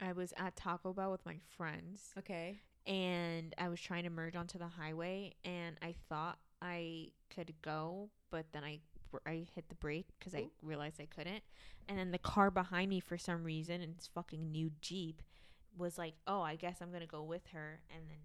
[0.00, 2.58] I was at Taco Bell with my friends, Okay.
[2.86, 8.10] and I was trying to merge onto the highway, and I thought I could go,
[8.30, 8.80] but then I
[9.24, 11.44] I hit the brake because I realized I couldn't,
[11.88, 15.22] and then the car behind me for some reason, and it's fucking new Jeep,
[15.78, 18.16] was like, oh, I guess I'm gonna go with her, and then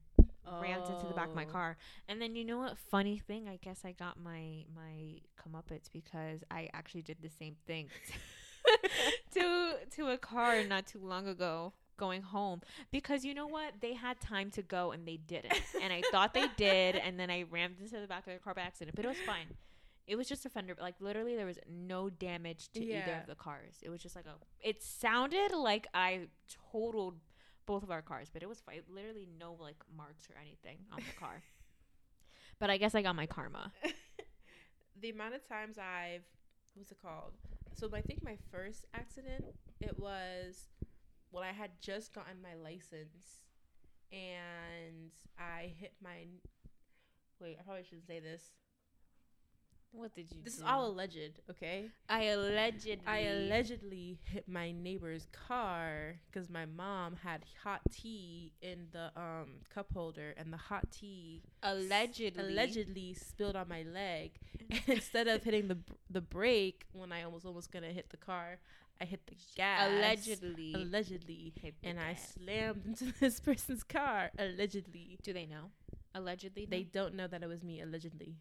[0.60, 1.52] rammed into the back of my Oh.
[1.52, 1.78] car.
[2.08, 2.78] And then you know what?
[2.78, 7.56] Funny thing, I guess I got my my comeuppance because I actually did the same
[7.68, 7.90] thing
[9.34, 13.94] to to a car not too long ago going home because you know what they
[13.94, 17.44] had time to go and they didn't and i thought they did and then i
[17.52, 19.48] rammed into the back of their car by accident but it was fine
[20.08, 23.36] it was just a fender like literally there was no damage to either of the
[23.36, 24.36] cars it was just like a
[24.66, 26.22] it sounded like i
[26.72, 27.16] totaled
[27.70, 30.98] both of our cars but it was fine literally no like marks or anything on
[30.98, 31.44] the car
[32.60, 33.72] but i guess i got my karma
[35.02, 36.24] the amount of times I've
[36.76, 37.34] what's it called?
[37.76, 39.46] So I think my first accident
[39.82, 40.70] it was
[41.32, 43.44] when I had just gotten my license
[44.12, 46.28] and I hit my
[47.40, 48.52] wait, I probably shouldn't say this.
[49.92, 51.90] What did you This is all alleged, okay?
[52.08, 58.88] i allegedly I allegedly hit my neighbor's car because my mom had hot tea in
[58.92, 64.32] the um cup holder, and the hot tea allegedly allegedly spilled on my leg.
[64.72, 68.18] And instead of hitting the br- the brake when I almost almost gonna hit the
[68.18, 68.60] car,
[69.02, 69.90] I hit the gas.
[69.90, 74.30] allegedly Allegedly, and I slammed into this person's car.
[74.38, 75.72] Allegedly, do they know
[76.14, 76.90] allegedly they no?
[76.92, 77.82] don't know that it was me.
[77.82, 78.36] Allegedly,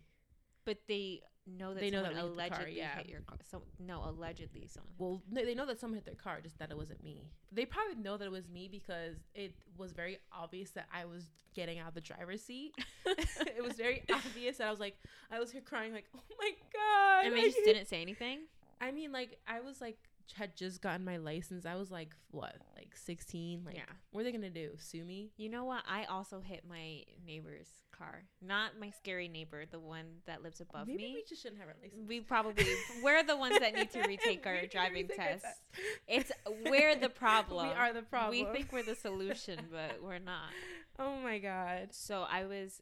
[0.65, 1.23] but they
[1.57, 2.97] know that They know that we hit car, allegedly yeah.
[2.99, 6.15] hit your car so no allegedly someone well, no, they know that someone hit their
[6.15, 7.31] car, just that it wasn't me.
[7.53, 11.25] They probably know that it was me because it was very obvious that I was
[11.55, 12.75] getting out of the driver's seat.
[13.07, 14.97] it was very obvious that I was like,
[15.31, 17.27] I was here crying like, oh my god.
[17.27, 18.41] and they just didn't say anything
[18.81, 19.99] I mean, like I was like
[20.35, 21.65] had just gotten my license.
[21.65, 23.63] I was like what, like sixteen.
[23.65, 24.73] Like, yeah what are they gonna do?
[24.79, 25.31] Sue me?
[25.37, 27.69] you know what i also hit my neighbor's
[27.99, 31.61] car not my scary neighbor the one that lives above Maybe me we just shouldn't
[31.61, 32.09] have our license.
[32.09, 32.67] we probably
[33.03, 35.61] we're the ones that need to retake our driving retake our tests test.
[36.07, 36.33] it's
[36.71, 38.31] we're the problem We are the problem.
[38.31, 40.51] we think we're the solution but we're not
[40.99, 41.89] oh my god.
[41.93, 42.81] So I was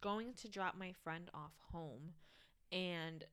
[0.00, 2.14] going to drop my friend off home
[2.72, 3.24] and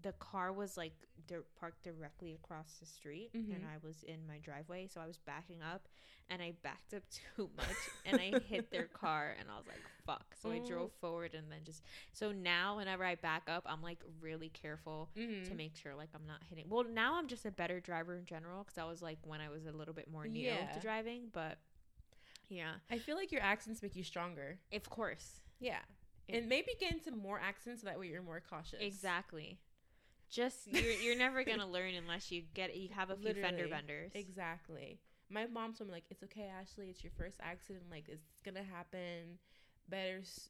[0.00, 0.94] the car was like
[1.26, 3.66] di- parked directly across the street and Mhm.
[3.74, 5.86] I was in my driveway so I was backing up
[6.30, 7.02] and I backed up
[7.36, 7.76] too much
[8.06, 10.66] and I hit their car and I was like fuck so I Oh.
[10.66, 11.82] drove forward and then just
[12.12, 15.44] so now whenever I back up I'm like really careful Mhm.
[15.48, 18.24] to make sure like I'm not hitting well now I'm just a better driver in
[18.24, 20.72] general cuz that was like when I was a little bit more new Yeah.
[20.72, 21.58] to driving but
[22.48, 24.58] yeah I feel like your accents make you stronger.
[24.72, 25.82] of course Yeah.
[26.28, 28.80] It- and maybe get into more accents so that way you're more cautious.
[28.80, 29.58] Exactly.
[30.32, 34.10] Just you're you're never gonna learn unless you get you have a few fender benders.
[34.14, 34.98] Exactly.
[35.30, 36.88] My mom told me like, "It's okay, Ashley.
[36.90, 37.84] It's your first accident.
[37.90, 39.38] Like, it's gonna happen.
[39.88, 40.48] Better s-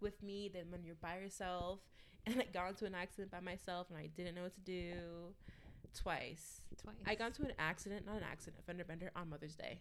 [0.00, 1.80] with me than when you're by yourself."
[2.24, 5.34] And I got into an accident by myself, and I didn't know what to do.
[5.94, 6.60] Twice.
[6.82, 6.96] Twice.
[7.06, 9.78] I got into an accident, not an accident, a fender bender on Mother's Day.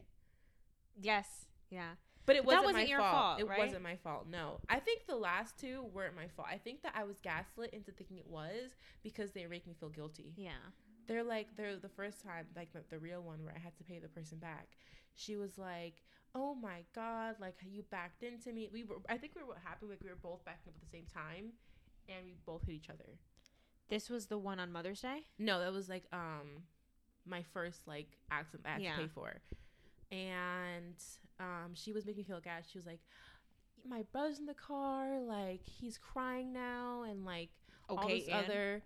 [1.00, 1.46] yes.
[1.70, 1.96] Yeah.
[2.26, 3.14] But it wasn't, wasn't my your fault.
[3.16, 3.60] fault, It right?
[3.60, 4.26] wasn't my fault.
[4.30, 6.48] No, I think the last two weren't my fault.
[6.52, 8.72] I think that I was gaslit into thinking it was
[9.04, 10.34] because they make me feel guilty.
[10.36, 10.52] Yeah.
[11.08, 13.84] They're like they're the first time, like the, the real one where I had to
[13.84, 14.70] pay the person back.
[15.14, 16.02] She was like,
[16.34, 19.60] "Oh my god, like you backed into me." We were, I think we were what
[19.64, 19.92] happened.
[19.92, 21.52] Like we were both backing up at the same time,
[22.10, 23.20] and we both hit each other.
[23.88, 25.20] This was the one on Mother's Day.
[25.38, 26.64] No, that was like um
[27.24, 28.96] my first like accident that I had Yeah.
[28.96, 29.42] to pay for.
[30.12, 30.96] And
[31.40, 32.64] um she was making me feel bad.
[32.72, 33.00] She was like,
[33.88, 37.50] My brother's in the car, like he's crying now and like
[37.90, 38.20] all Okay.
[38.22, 38.84] this and- other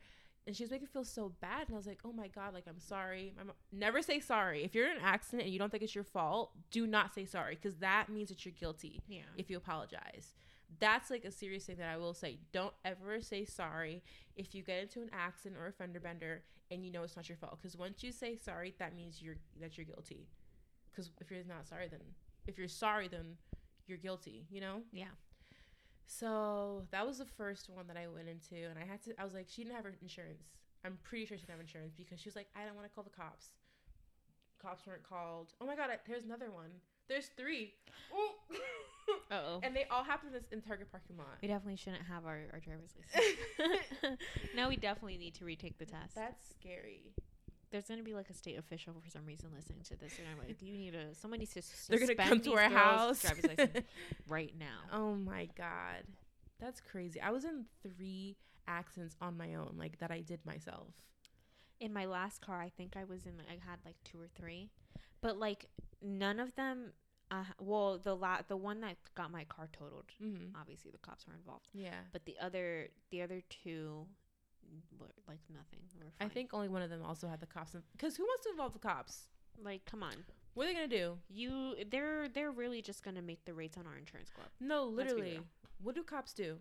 [0.48, 2.54] and she was making me feel so bad and I was like, Oh my god,
[2.54, 3.34] like I'm sorry.
[3.38, 4.64] My mom, never say sorry.
[4.64, 7.26] If you're in an accident and you don't think it's your fault, do not say
[7.26, 9.22] sorry because that means that you're guilty Yeah.
[9.38, 10.34] if you apologize.
[10.80, 12.40] That's like a serious thing that I will say.
[12.52, 14.04] Don't ever say sorry
[14.36, 17.28] if you get into an accident or a fender bender and you know it's not
[17.28, 17.58] your fault.
[17.62, 20.28] Because once you say sorry, that means you're that you're guilty.
[20.90, 22.00] Because if you're not sorry, then
[22.48, 23.38] if you're sorry, then
[23.88, 24.46] you're guilty.
[24.50, 24.82] You know.
[24.92, 25.14] Yeah.
[26.06, 29.14] So that was the first one that I went into, and I had to.
[29.20, 30.44] I was like, she didn't have her insurance.
[30.84, 32.94] I'm pretty sure she didn't have insurance because she was like, I don't want to
[32.94, 33.48] call the cops.
[34.62, 35.54] Cops weren't called.
[35.62, 36.72] Oh my god, I, there's another one.
[37.08, 37.74] There's three.
[39.32, 39.60] Oh.
[39.64, 41.38] and they all happen in this in Target parking lot.
[41.42, 44.20] We definitely shouldn't have our, our driver's license.
[44.56, 46.16] now we definitely need to retake the test.
[46.16, 47.14] That's scary.
[47.72, 50.38] There's gonna be like a state official for some reason listening to this, and I'm
[50.48, 51.62] like, you need a Someone needs to.
[51.90, 53.24] They're gonna come to our house
[54.28, 54.80] right now.
[54.92, 56.04] Oh my god,
[56.60, 57.22] that's crazy.
[57.22, 60.88] I was in three accidents on my own, like that I did myself.
[61.80, 64.70] in my last car i think i was in i had like two or three
[65.22, 65.68] but like
[66.02, 66.92] none of them
[67.32, 70.56] uh, well the la- the one that got my car totaled Mm-hmm.
[70.60, 74.06] obviously the cops were involved Yeah, but the other the other two
[75.28, 75.80] like nothing
[76.20, 77.76] I think only one of them also had the cops.
[77.94, 79.28] Because who wants to involve the cops?
[79.64, 80.14] like come on
[80.54, 81.18] What are they gonna do?
[81.30, 84.86] you they're they're really just gonna make the rates on our insurance go up No,
[84.86, 85.40] literally.
[85.82, 86.58] What do cops do?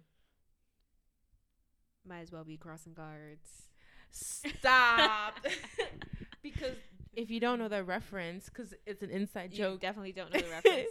[2.06, 3.62] might as well be crossing guards
[4.10, 5.34] Stop.
[6.42, 6.76] because
[7.14, 9.80] if you don't know the reference, because it's an inside you joke.
[9.80, 10.88] definitely don't know the reference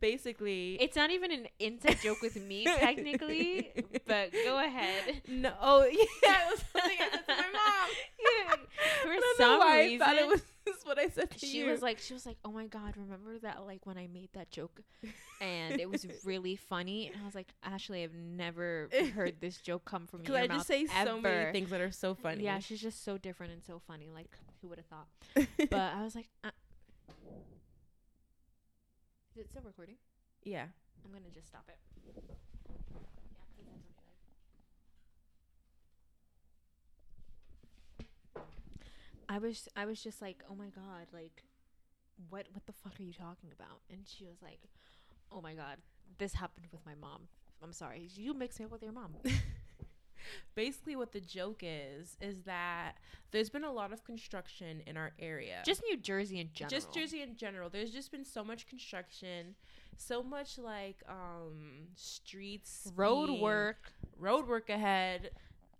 [0.00, 3.70] Basically, it's not even an inside joke with me technically
[4.06, 5.52] but go ahead no.
[5.60, 7.90] Oh yeah, it was something I said to my mom.
[8.18, 8.54] Yeah,
[9.02, 10.42] for some reason, I thought it was
[10.84, 11.66] what I said to she you.
[11.66, 14.50] was like, she was like, oh my god, remember that like when I made that
[14.50, 14.80] joke,
[15.40, 17.08] and it was really funny.
[17.08, 20.48] And I was like, Ashley, I've never heard this joke come from Because your I
[20.48, 22.44] mouth just say so many things that are so funny.
[22.44, 24.10] Yeah, she's just so different and so funny.
[24.12, 25.08] Like, who would have thought?
[25.70, 26.50] But I was like, uh,
[29.34, 29.96] is it still recording?
[30.44, 30.66] yeah.
[31.04, 31.78] I'm gonna just stop it.
[39.30, 41.44] I was I was just like, oh my god, like,
[42.28, 43.80] what what the fuck are you talking about?
[43.88, 44.58] And she was like,
[45.30, 45.76] oh my god,
[46.18, 47.28] this happened with my mom.
[47.62, 49.14] I'm sorry, you mixed me up with your mom.
[50.54, 52.94] Basically, what the joke is is that
[53.30, 55.62] there's been a lot of construction in our area.
[55.64, 56.70] Just New Jersey in general.
[56.70, 57.70] just Jersey in general.
[57.70, 59.54] There's just been so much construction,
[59.96, 63.92] so much like um streets, road being- work.
[64.18, 65.30] road work ahead.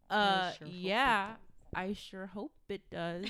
[0.09, 1.33] Uh, sure yeah,
[1.75, 3.27] I sure hope it does.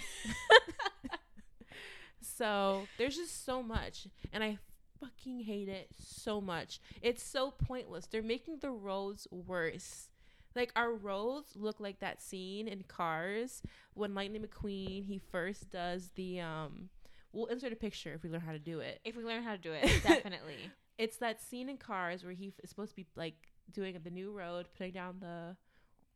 [2.21, 4.59] so there's just so much, and I
[5.01, 6.81] fucking hate it so much.
[7.03, 8.07] It's so pointless.
[8.07, 10.09] They're making the roads worse.
[10.57, 13.63] Like our roads look like that scene in Cars
[13.95, 16.89] when Lightning McQueen he first does the um.
[17.33, 18.99] We'll insert a picture if we learn how to do it.
[19.05, 20.69] If we learn how to do it, definitely.
[20.99, 23.37] It's that scene in Cars where he f- is supposed to be like
[23.73, 25.57] doing the new road, putting down the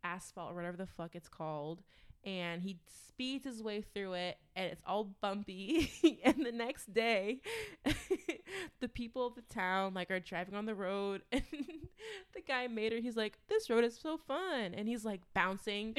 [0.03, 1.83] asphalt or whatever the fuck it's called,
[2.25, 2.79] and he
[3.15, 5.91] speeds his way through it, and it's all bumpy.
[6.25, 7.41] and the next day,
[8.81, 11.43] the people of the town like are driving on the road, and
[12.35, 12.99] the guy made her.
[12.99, 15.97] He's like, "This road is so fun," and he's like bouncing.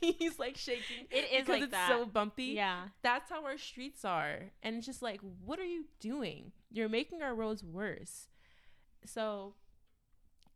[0.00, 1.06] he's like shaking.
[1.10, 1.88] It is because like it's that.
[1.88, 2.44] so bumpy.
[2.56, 2.88] yeah.
[3.02, 6.52] That's how our streets are, and it's just like, what are you doing?
[6.72, 8.28] You're making our roads worse.
[9.04, 9.54] So,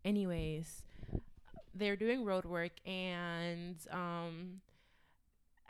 [0.05, 0.83] anyways,
[1.75, 4.61] they're doing road work, and um,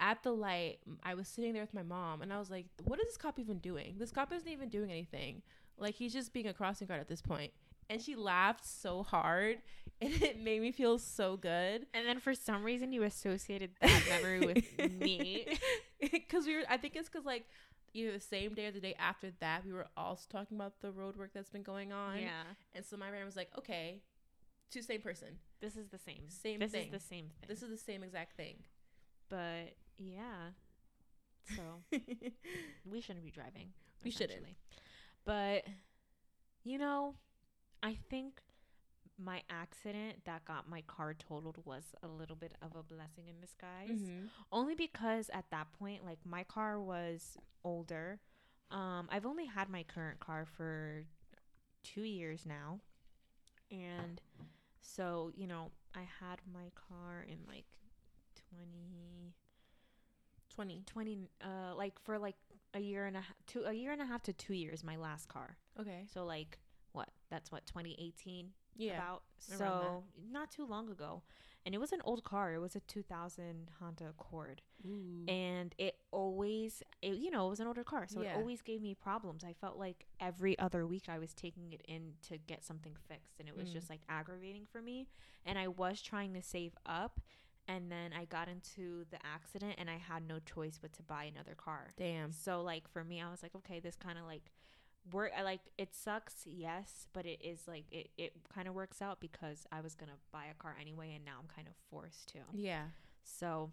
[0.01, 2.98] at the light, I was sitting there with my mom, and I was like, "What
[3.01, 3.94] is this cop even doing?
[3.98, 5.42] This cop isn't even doing anything.
[5.78, 7.53] Like he's just being a crossing guard at this point."
[7.88, 9.59] And she laughed so hard,
[10.01, 11.86] and it made me feel so good.
[11.92, 15.46] And then for some reason you associated that memory with me.
[16.12, 17.44] because we were i think it's because like
[17.92, 20.90] either the same day or the day after that we were also talking about the
[20.90, 22.44] road work that's been going on Yeah.
[22.74, 24.01] and so my brain was like okay
[24.70, 25.28] to same person
[25.61, 26.22] This is the same.
[26.28, 26.88] Same This thing.
[26.90, 27.48] This is the same thing.
[27.48, 28.55] this is the same exact thing
[29.28, 30.51] but yeah.
[31.57, 31.62] So
[32.90, 33.72] we shouldn't be driving.
[34.03, 34.44] We shouldn't.
[35.24, 35.64] But
[36.64, 37.14] you know,
[37.82, 38.40] I think
[39.22, 43.38] my accident that got my car totaled was a little bit of a blessing in
[43.40, 44.01] disguise.
[44.01, 44.28] Mhm.
[44.51, 48.20] Only because at that point, like my car was older.
[48.70, 51.05] Um, I've only had my current car for
[51.82, 52.80] two years now,
[53.70, 54.20] and
[54.80, 57.66] so you know, I had my car in like
[58.48, 59.34] 20,
[60.61, 62.37] 20 20 uh, like for like
[62.75, 64.85] a year and a half, two, a year and a half to two years.
[64.85, 65.57] My last car.
[65.81, 66.59] okay So like
[66.93, 67.09] what?
[67.31, 69.23] That's what 2018 yeah about.
[69.39, 71.23] So not too long ago,
[71.65, 72.53] and it was an old car.
[72.55, 75.25] It was a 2000 Honda Accord Ooh.
[75.29, 78.35] and it always it, you know it was an older car so Yeah.
[78.35, 81.83] it always gave me problems i felt like every other week i was taking it
[81.87, 83.75] in to get something fixed and it was Mm.
[83.75, 85.07] just like aggravating for me
[85.45, 87.21] and i was trying to save up
[87.71, 91.25] and then i got into the accident and i had no choice but to buy
[91.25, 91.91] another car.
[91.97, 92.33] Damn.
[92.33, 94.51] So like for me i was like okay this kind of like
[95.12, 99.01] work i like it sucks yes but it is like it, it kind of works
[99.01, 102.29] out because i was gonna buy a car anyway and now i'm kind of forced
[102.33, 102.39] to.
[102.53, 102.85] Yeah.
[103.23, 103.71] So,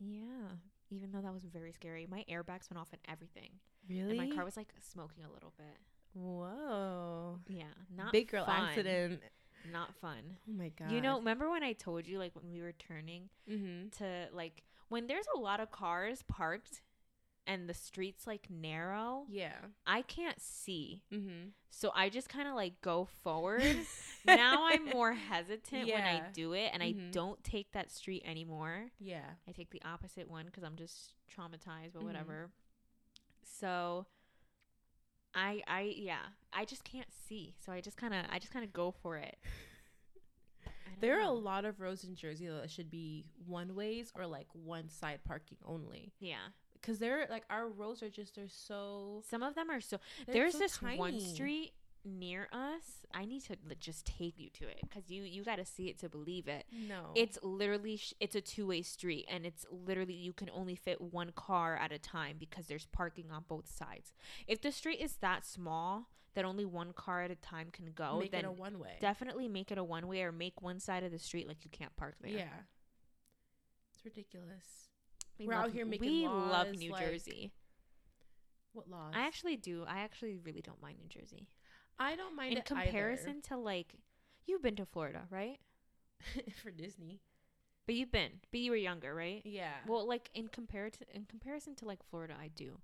[0.00, 0.48] yeah,
[0.90, 3.50] even though that was very scary, my airbags went off and everything.
[3.88, 5.76] really And my car was like smoking a little bit.
[6.14, 7.38] whoa.
[7.48, 8.60] Yeah, not big girl fun.
[8.68, 9.20] accident
[9.72, 10.38] Not fun.
[10.48, 13.28] oh my god You know, remember when I told you like when we were turning
[13.50, 13.88] mm-hmm.
[13.98, 16.82] to like when there's a lot of cars parked
[17.46, 19.56] and the streets like narrow, yeah
[19.86, 21.02] I can't see.
[21.12, 21.48] mm-hmm.
[21.70, 23.62] So I just kind of like go forward.
[24.26, 27.08] now I'm more hesitant when I do it and Mhm.
[27.08, 28.90] I don't take that street anymore.
[28.98, 32.06] yeah I take the opposite one because I'm just traumatized, but Mhm.
[32.06, 32.50] whatever.
[33.44, 34.06] So,
[35.34, 36.18] I I yeah,
[36.52, 39.16] I just can't see, so I just kind of I just kind of go for
[39.16, 39.36] it.
[41.00, 44.48] There are a lot of roads in Jersey that should be one ways or like
[44.52, 46.12] one side parking only.
[46.18, 46.48] yeah.
[46.80, 49.98] Because they're like our roads are just they're so Some of them are so.
[50.26, 51.72] There's so this one street
[52.04, 53.04] near us.
[53.14, 55.98] I need to just take you to it because you you got to see it
[56.00, 56.64] to believe it.
[56.72, 60.74] No, It's literally sh- it's a two way street, and it's literally you can only
[60.74, 64.12] fit one car at a time because there's parking on both sides.
[64.46, 68.18] If the street is that small that only one car at a time can go,
[68.20, 68.96] make then a one way.
[69.00, 71.70] definitely make it a one way or make one side of the street like you
[71.70, 72.30] can't park there.
[72.30, 72.44] Yeah,
[73.94, 74.88] it's ridiculous.
[75.38, 77.50] we We're out love, here making we love New like- Jersey.
[78.72, 79.14] What laws?
[79.16, 79.84] I actually do.
[79.88, 81.48] I actually really don't mind New Jersey
[81.98, 83.94] I don't mind in comparison to like
[84.46, 85.58] you've been to Florida, right?
[86.62, 87.20] for Disney.
[87.86, 89.40] But you've been, but you were younger, right?
[89.44, 89.72] Yeah.
[89.86, 92.78] Well, like in comparison in comparison to like Florida, I do.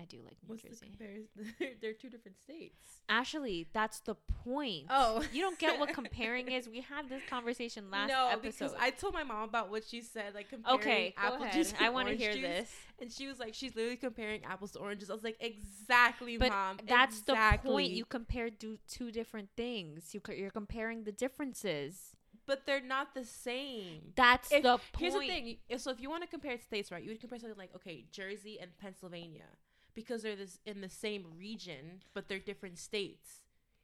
[0.00, 0.86] I do like New What's the Jersey.
[0.86, 1.76] comparison?
[1.82, 2.78] they're two different states.
[3.08, 4.86] Actually, that's the point.
[4.88, 6.68] Oh, You don't get what comparing is.
[6.68, 8.42] We had this conversation last no, episode.
[8.42, 11.54] because I told my mom about what she said, like comparing okay, go apple ahead.
[11.54, 11.74] juice.
[11.78, 12.42] I want to hear juice.
[12.42, 12.70] this.
[13.00, 15.10] And she was like, she's literally comparing apples to oranges.
[15.10, 16.78] I was like, exactly, But mom.
[16.86, 17.90] that's the point.
[17.90, 20.14] You compare do two different things.
[20.14, 22.16] You you're comparing the differences.
[22.46, 24.12] but they're not the same.
[24.16, 24.98] That's If- the point.
[24.98, 25.56] Here's the thing.
[25.78, 28.58] So if you want to compare states, right, you would compare something like, okay, Jersey
[28.60, 29.46] and Pennsylvania,
[29.94, 33.40] because they're this in the same region, but they're different states.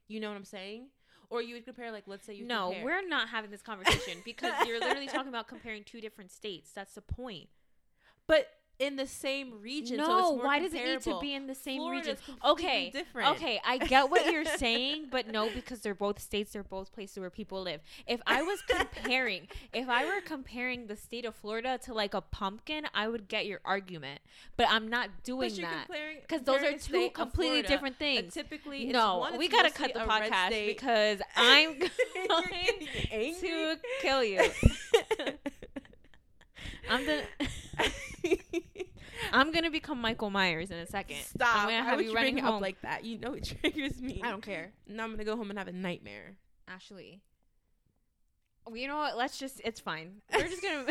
[0.07, 0.87] You know what I'm saying?
[1.29, 4.19] Or you would compare, like, let's say you No, compare- we're not having this conversation
[4.23, 6.71] because you're literally talking about comparing two different states.
[6.73, 7.49] That's the point.
[8.27, 8.47] but
[8.79, 9.97] in the same region.
[9.97, 12.15] so no, it's more why does it need to be in the same region?
[12.45, 13.31] Okay, different.
[13.31, 17.17] Okay, I get what you're saying, but no, because they're both states, they're both places
[17.19, 17.81] where people live.
[18.05, 22.21] If I was comparing, if I were comparing the state of Florida to like a
[22.21, 24.21] pumpkin, I would get your argument.
[24.57, 25.87] But I'm not doing that
[26.21, 27.67] because those are two completely Florida.
[27.67, 28.33] different things.
[28.33, 31.89] typically, it's No, one, we gotta cut the podcast because I'm going
[33.41, 34.41] to kill you.
[36.89, 37.23] I'm the.
[39.33, 41.17] I'm gonna become Michael Myers in a second.
[41.23, 41.47] Stop!
[41.55, 42.55] I'm gonna Why have would you you running bring it home.
[42.55, 43.03] up like that?
[43.05, 44.21] You know it triggers me.
[44.23, 44.71] I don't care.
[44.87, 46.35] Now I'm gonna go home and have a nightmare.
[46.67, 47.21] Ashley.
[48.65, 49.15] Well, You know what?
[49.17, 49.61] Let's just.
[49.63, 50.15] It's fine.
[50.33, 50.85] We're just gonna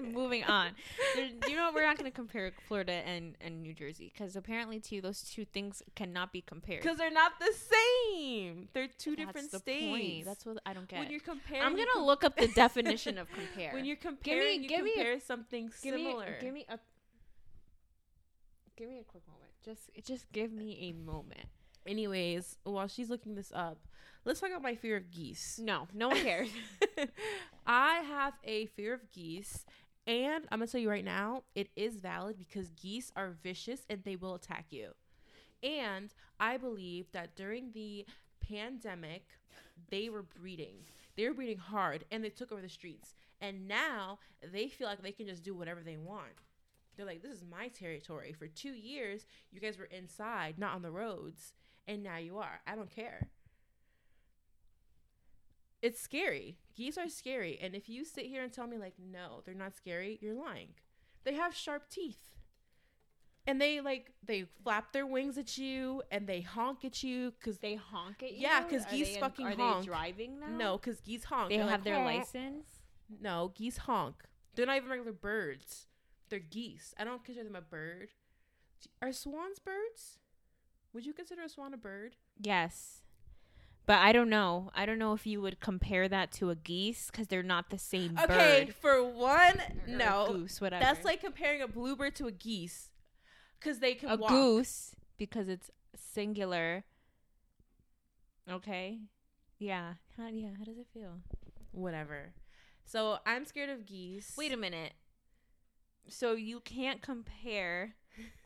[0.12, 0.70] moving on.
[1.16, 1.74] There, you know what?
[1.74, 5.82] We're not gonna compare Florida and and New Jersey because apparently, too, those two things
[5.96, 6.82] cannot be compared.
[6.82, 8.68] Because they're not the same.
[8.72, 9.86] They're two That's different the states.
[9.86, 10.24] point.
[10.26, 11.00] That's what I don't get.
[11.00, 11.64] when you're comparing.
[11.64, 13.72] I'm gonna com- look up the definition of compare.
[13.72, 16.36] When you're comparing, you give me a- compare something give me, similar.
[16.40, 16.78] give me a.
[18.80, 19.50] Give me a quick moment.
[19.62, 21.44] Just, just give me a moment.
[21.86, 23.76] Anyways, while she's looking this up,
[24.24, 25.60] let's talk about my fear of geese.
[25.62, 26.48] No, no one cares.
[27.66, 29.66] I have a fear of geese,
[30.06, 34.02] and I'm gonna tell you right now, it is valid because geese are vicious and
[34.02, 34.92] they will attack you.
[35.62, 38.06] And I believe that during the
[38.40, 39.26] pandemic,
[39.90, 40.76] they were breeding.
[41.18, 43.14] They were breeding hard, and they took over the streets.
[43.42, 44.20] And now
[44.54, 46.32] they feel like they can just do whatever they want.
[47.00, 48.34] They're like, this is my territory.
[48.34, 51.54] For two years, you guys were inside, not on the roads,
[51.88, 52.60] and now you are.
[52.66, 53.28] I don't care
[55.82, 56.58] it's scary.
[56.76, 57.58] Geese are scary.
[57.62, 60.68] And if you sit here and tell me, like, no, they're not scary, you're lying.
[61.24, 62.18] They have sharp teeth.
[63.46, 67.60] And they, like, they flap their wings at you and they honk at you because
[67.60, 68.40] they honk at you.
[68.42, 69.80] Yeah, 'cause Are geese they in- fucking are honk.
[69.80, 70.48] they driving now?
[70.48, 71.48] no, because geese honk.
[71.48, 72.66] they have like, their license.
[73.18, 74.22] No, geese honk.
[74.54, 75.86] They're not even regular birds.
[76.30, 76.94] They're geese.
[76.98, 78.08] I don't consider them a bird.
[79.02, 80.18] Are swans birds?
[80.92, 82.16] Would you consider a swan a bird?
[82.40, 83.02] Yes.
[83.86, 84.70] But I don't know.
[84.74, 87.78] I don't know if you would compare that to a geese because they're not the
[87.78, 88.74] same Okay, bird.
[88.76, 90.26] for one, Or a no.
[90.32, 90.82] goose, whatever.
[90.84, 92.90] That's like comparing a bluebird to a geese.
[93.58, 94.30] Because they can a walk.
[94.30, 96.84] goose because it's singular.
[98.50, 98.98] Okay.
[99.58, 99.94] Yeah.
[100.16, 101.18] How yeah, how does it feel?
[101.72, 102.32] Whatever.
[102.84, 104.34] So I'm scared of geese.
[104.36, 104.92] Wait a minute.
[106.08, 107.94] So you can't compare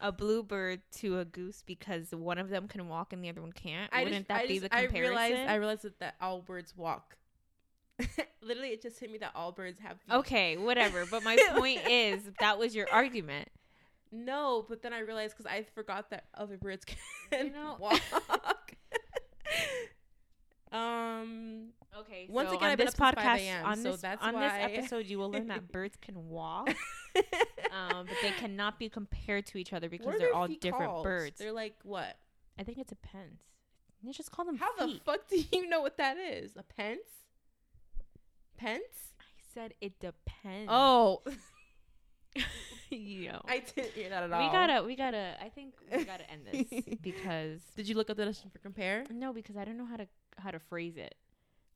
[0.01, 3.53] a bluebird to a goose because one of them can walk and the other one
[3.53, 3.91] can't?
[3.93, 4.97] I Wouldn't just, that I be just, the comparison?
[4.97, 7.17] I realized, I realized that, that all birds walk.
[8.43, 10.15] Literally, it just hit me that all birds have feet.
[10.15, 11.07] okay, whatever.
[11.07, 13.49] But my point is that was your argument.
[14.13, 16.85] No, but then I realized because I forgot that other birds
[17.31, 18.01] can you know- walk.
[20.75, 21.69] Um.
[22.01, 22.27] Okay.
[22.29, 24.35] Once so again, on this up since 5 podcast, a.m., on so this that's on
[24.35, 26.69] this episode, you will learn that birds can walk,
[27.17, 31.05] um, but they cannot be compared to each other because they're all different called?
[31.05, 31.39] birds.
[31.39, 32.17] They're like what?
[32.59, 33.41] I think it depends.
[34.03, 36.53] You just call them How the fuck do you know what that is?
[36.57, 36.99] A pence?
[38.57, 38.83] Pence?
[39.21, 40.69] I said it depends.
[40.69, 41.23] Oh,
[42.91, 43.41] yo.
[43.47, 44.45] I didn't hear that at all.
[44.47, 45.37] we gotta, we gotta.
[45.41, 49.05] I think we gotta end this because Did you look up the definition for compare?
[49.11, 50.07] no, because I don't know how to
[50.39, 51.15] how to phrase it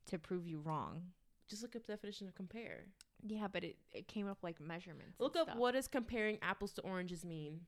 [0.07, 1.01] to prove you wrong.
[1.49, 2.85] Just look up the definition of compare.
[3.25, 5.19] Yeah, but it, it came up like measurements.
[5.19, 5.57] Look up stuff.
[5.57, 7.61] what does comparing apples to oranges mean.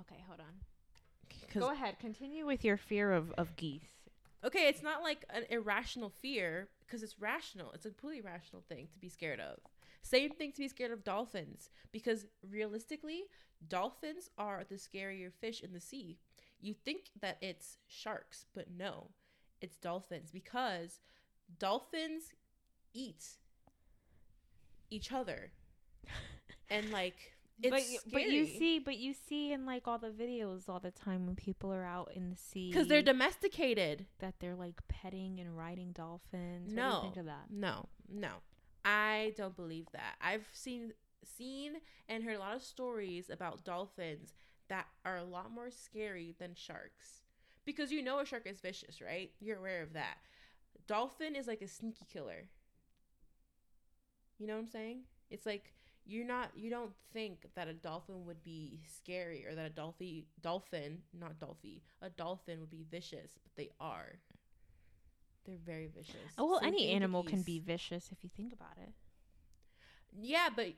[0.00, 1.60] Okay, hold on.
[1.60, 1.98] Go ahead.
[1.98, 4.08] Continue with your fear of of geese.
[4.44, 7.72] okay, it's not like an irrational fear because it's rational.
[7.72, 9.58] It's a completely rational thing to be scared of.
[10.02, 13.24] Same thing to be scared of dolphins because realistically,
[13.68, 16.18] dolphins are the scarier fish in the sea.
[16.60, 19.10] You think that it's sharks, but no,
[19.62, 21.00] it's dolphins because
[21.58, 22.34] dolphins
[22.92, 23.24] eat
[24.90, 25.52] each other.
[26.68, 27.14] And like
[27.62, 30.80] it's but you, but you see, but you see in like all the videos all
[30.80, 34.06] the time when people are out in the sea because they're domesticated.
[34.18, 36.66] that they're like petting and riding dolphins.
[36.66, 36.96] What do No.
[36.96, 37.44] you think of that?
[37.50, 38.30] No, no,
[38.84, 40.16] I don't believe that.
[40.20, 40.92] I've seen
[41.24, 41.74] seen
[42.08, 44.34] and heard a lot of stories about dolphins
[44.68, 47.21] that are a lot more scary than sharks
[47.64, 49.30] because you know a shark is vicious, right?
[49.40, 50.16] You're aware of that.
[50.86, 52.48] Dolphin is like a sneaky killer.
[54.38, 55.02] You know what I'm saying?
[55.30, 55.72] It's like
[56.04, 60.24] you're not you don't think that a dolphin would be scary or that a dolphin
[60.40, 64.18] dolphin not dolphin a dolphin would be vicious but they are
[65.44, 68.76] they're very vicious Oh, well, Same any animal can be vicious if you think about
[68.82, 68.92] it.
[70.20, 70.74] yeah but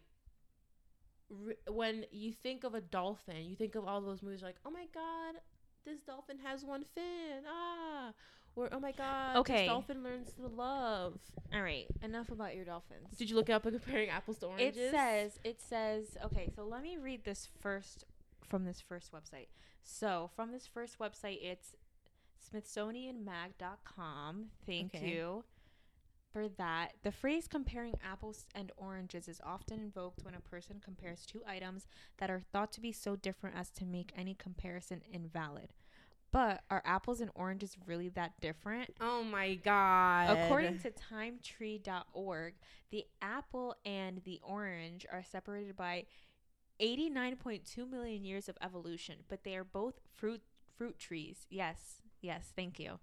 [1.30, 4.70] r- when you think of a dolphin you think of all those movies like oh
[4.70, 5.37] my god
[5.85, 8.12] this dolphin has one fin ah
[8.57, 9.59] or oh my god Okay.
[9.59, 11.18] this dolphin learns to love
[11.53, 13.16] All right, enough about your dolphins.
[13.18, 16.82] did you look up comparing apples to oranges It says it says okay, so let
[16.82, 18.05] me read this first
[18.49, 19.49] from this first website.
[19.82, 21.74] So, from this first website it's
[22.53, 24.47] smithsonianmag.com.
[24.66, 25.07] Thank Okay.
[25.09, 25.45] you
[26.35, 26.95] for that.
[27.05, 31.87] The phrase comparing apples and oranges is often invoked when a person compares two items
[32.18, 35.68] that are thought to be so different as to make any comparison invalid.
[36.32, 38.91] But are apples and oranges really that different?
[39.01, 42.55] oh my god According to timetree.org,
[42.91, 46.07] the apple and the orange are separated by
[46.80, 50.43] 89.2 million years of evolution, but they are both fruit
[50.76, 51.47] fruit trees.
[51.49, 52.01] Yes.
[52.20, 52.99] Yes, thank you.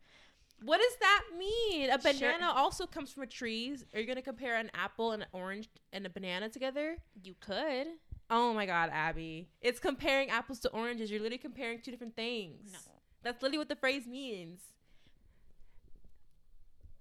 [0.63, 1.89] What does that mean?
[1.89, 2.13] A Sure.
[2.13, 3.75] banana also comes from a tree.
[3.93, 6.97] Are you gonna compare an apple and an orange and a banana together?
[7.23, 7.87] You could.
[8.29, 9.49] Oh my god, Abby.
[9.61, 11.09] It's comparing apples to oranges.
[11.09, 12.71] You're literally comparing two different things.
[12.73, 12.79] No.
[13.23, 14.61] That's literally what the phrase means.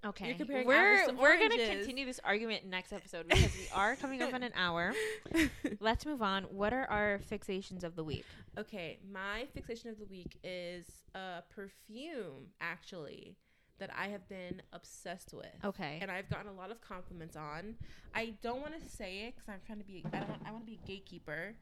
[0.02, 0.32] Okay.
[0.32, 4.22] comparing we're apples to we're gonna continue this argument next episode because we are coming
[4.22, 4.94] up on an hour.
[5.80, 6.44] Let's move on.
[6.44, 8.24] What are our fixations of the week?
[8.58, 13.36] okay, my fixation of the week is a perfume actually
[13.80, 15.48] that I have been obsessed with.
[15.64, 15.98] Okay.
[16.00, 17.74] and I've gotten a lot of compliments on.
[18.14, 20.04] I don't want to say it because I'm trying to be.
[20.12, 20.40] I don't.
[20.46, 21.54] I want to be a gatekeeper,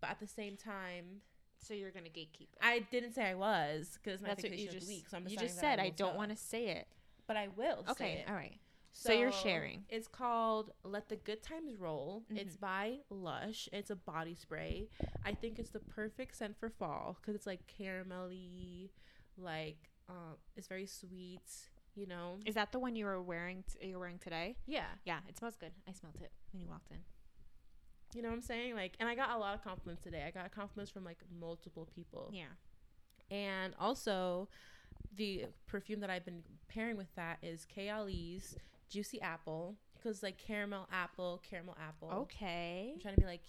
[0.00, 1.22] but at the same time,
[1.58, 2.42] So you're gonna gatekeep.
[2.52, 2.58] it.
[2.60, 5.06] I didn't say I was because my That's what you just week.
[5.10, 5.78] So I'm you just said.
[5.78, 6.86] I will don't want to say it.
[7.26, 7.84] but I will.
[7.84, 8.24] say Okay.
[8.28, 8.58] All right.
[8.92, 9.84] So you're sharing.
[9.88, 12.60] It's called "Let the Good Times Roll." It's Mhm.
[12.60, 13.68] by Lush.
[13.72, 14.88] It's a body spray.
[15.24, 18.90] I think it's the perfect scent for fall because it's like caramelly,
[19.38, 21.40] like um, it's very sweet.
[21.96, 22.38] You know.
[22.46, 23.64] Is that the one you were wearing?
[23.80, 24.56] T- you're wearing today?
[24.66, 24.84] Yeah.
[25.04, 25.72] Yeah, it smells good.
[25.88, 26.98] I smelled it when you walked in.
[28.14, 28.74] You know what I'm saying?
[28.74, 30.24] Like, and I got a lot of compliments today.
[30.26, 32.30] I got compliments from like multiple people.
[32.32, 32.44] Yeah.
[33.30, 34.48] And also,
[35.16, 38.56] the perfume that I've been pairing with that is Kayali's
[38.88, 42.10] Juicy Apple because like caramel apple, caramel apple.
[42.22, 42.90] Okay.
[42.94, 43.42] I'm trying to be like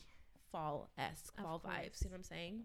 [0.51, 1.73] fall esque, Of fall course.
[1.75, 2.03] vibes.
[2.03, 2.61] You know what I'm saying?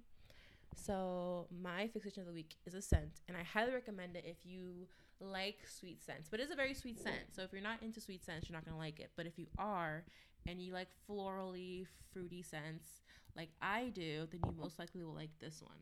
[0.75, 4.45] So my fixation of the week is a scent, and I highly recommend it if
[4.45, 4.87] you
[5.21, 6.29] like sweet scents.
[6.31, 7.35] But it's a very sweet scent.
[7.35, 9.11] So if you're not into sweet scents, you're not gonna like it.
[9.17, 10.05] But if you are,
[10.47, 12.87] and you like florally, fruity scents,
[13.35, 15.79] like I do, then you most likely will like this one.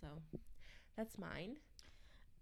[0.00, 0.06] So
[0.96, 1.56] that's mine.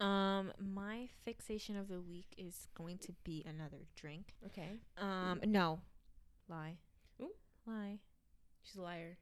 [0.01, 4.35] Um, my fixation of the week is going to be another drink.
[4.47, 5.81] Okay, Um, no,
[6.49, 6.77] lie,
[7.21, 7.33] Ooh.
[7.67, 7.99] lie.
[8.63, 9.19] she's a liar.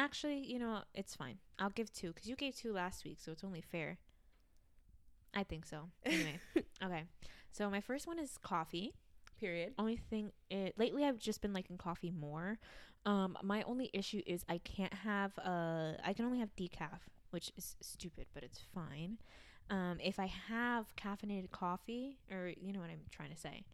[0.00, 1.36] Actually, you know, it's fine.
[1.58, 3.98] I'll give two because you gave two last week, so it's only fair.
[5.34, 5.90] I think so.
[6.06, 6.40] Anyway,
[6.82, 7.04] okay.
[7.52, 8.94] So my first one is coffee.
[9.38, 9.74] Period.
[9.78, 12.58] Only thing, it, lately I've just been liking coffee more.
[13.04, 17.52] Um, my only issue is I can't have uh, I can only have decaf, which
[17.58, 19.18] is stupid, but it's fine.
[19.68, 23.64] Um, if I have caffeinated coffee, or you know what I'm trying to say,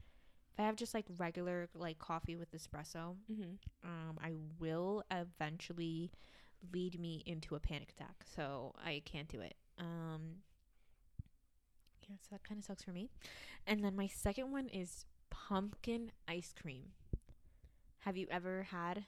[0.56, 3.54] if I have just like regular like coffee with espresso, Mm-hmm.
[3.84, 6.10] um, I will eventually
[6.72, 8.24] lead me into a panic attack.
[8.34, 9.54] So I can't do it.
[9.78, 10.36] Um,
[12.08, 13.10] yeah, so that kind of sucks for me.
[13.66, 16.84] And then my second one is pumpkin ice cream.
[18.00, 19.04] Have you ever had?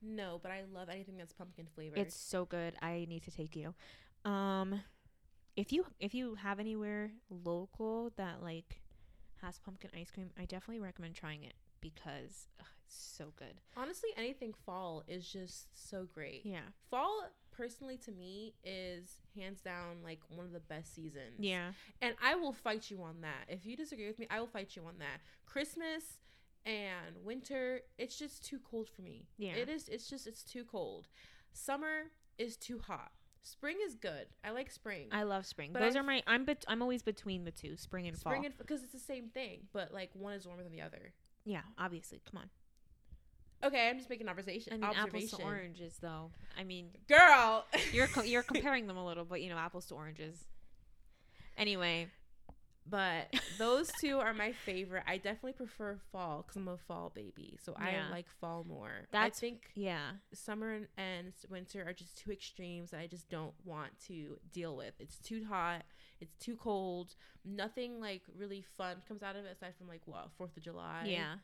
[0.00, 1.98] No, but I love anything that's pumpkin flavored.
[1.98, 2.74] It's so good.
[2.80, 3.74] I need to take you.
[4.24, 4.80] Um,
[5.56, 8.80] if you if you have anywhere local that like
[9.42, 13.60] has pumpkin ice cream, I definitely recommend trying it because ugh, it's so good.
[13.76, 16.42] honestly anything fall is just so great.
[16.44, 16.60] Yeah.
[16.90, 17.24] Fall
[17.56, 21.38] personally to me is hands down like one of the best seasons.
[21.38, 21.72] Yeah.
[22.02, 23.44] And I will fight you on that.
[23.48, 25.20] If you disagree with me, I will fight you on that.
[25.46, 26.18] Christmas
[26.64, 29.26] and winter, it's just too cold for me.
[29.38, 29.54] Yeah.
[29.54, 31.08] It is it's just it's too cold.
[31.52, 33.12] Summer is too hot.
[33.46, 34.26] Spring is good.
[34.42, 35.06] I like spring.
[35.12, 35.70] I love spring.
[35.72, 36.20] But Those I are my.
[36.26, 36.44] I'm.
[36.44, 38.44] Bet- I'm always between the two, spring and spring fall.
[38.46, 41.12] and because it's the same thing, but like one is warmer than the other.
[41.44, 42.20] yeah, obviously.
[42.28, 42.50] Come on.
[43.68, 44.72] Okay, I'm just making observation.
[44.72, 45.38] I mean, apples observation.
[45.38, 46.30] to oranges, though.
[46.58, 49.94] I mean, Girl, you're co- you're comparing them a little, but you know, apples to
[49.94, 50.44] oranges.
[51.56, 52.08] Anyway,
[52.88, 55.02] But those two are my favorite.
[55.08, 58.06] I definitely prefer fall because I'm a fall baby, so Yeah.
[58.06, 59.06] I like fall more.
[59.10, 63.28] That's- I think yeah, summer and, and winter are just two extremes that I just
[63.28, 64.94] don't want to deal with.
[65.00, 65.82] It's too hot.
[66.20, 67.16] It's too cold.
[67.44, 71.04] Nothing like really fun comes out of it aside from like what Fourth of July.
[71.06, 71.34] yeah.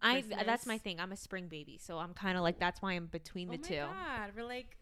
[0.00, 1.00] I that's my thing.
[1.00, 3.58] I'm a spring baby, so I'm kind of like that's why I'm between Oh the
[3.58, 3.76] my two.
[3.76, 4.76] god, we're like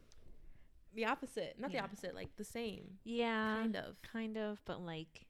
[0.94, 1.56] the opposite.
[1.58, 1.80] Not Yeah.
[1.80, 2.98] the opposite, like the same.
[3.04, 3.96] Yeah, kind of.
[4.02, 5.25] kind of, but like,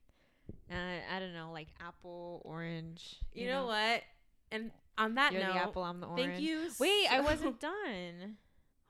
[0.71, 3.15] uh, I don't know, like apple, orange.
[3.33, 4.01] You, know, what?
[4.51, 5.83] And on that You're note, the apple.
[5.83, 6.27] I'm the orange.
[6.27, 6.69] thank you.
[6.79, 8.37] Wait, I wasn't done.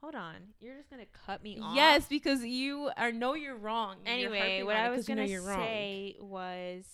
[0.02, 0.36] Hold on.
[0.60, 1.76] You're just gonna cut me off.
[1.76, 3.98] Yes, because you are know you're wrong.
[4.06, 5.58] You're Anyway, what on I was 'cause you know gonna you're wrong.
[5.58, 6.86] say was,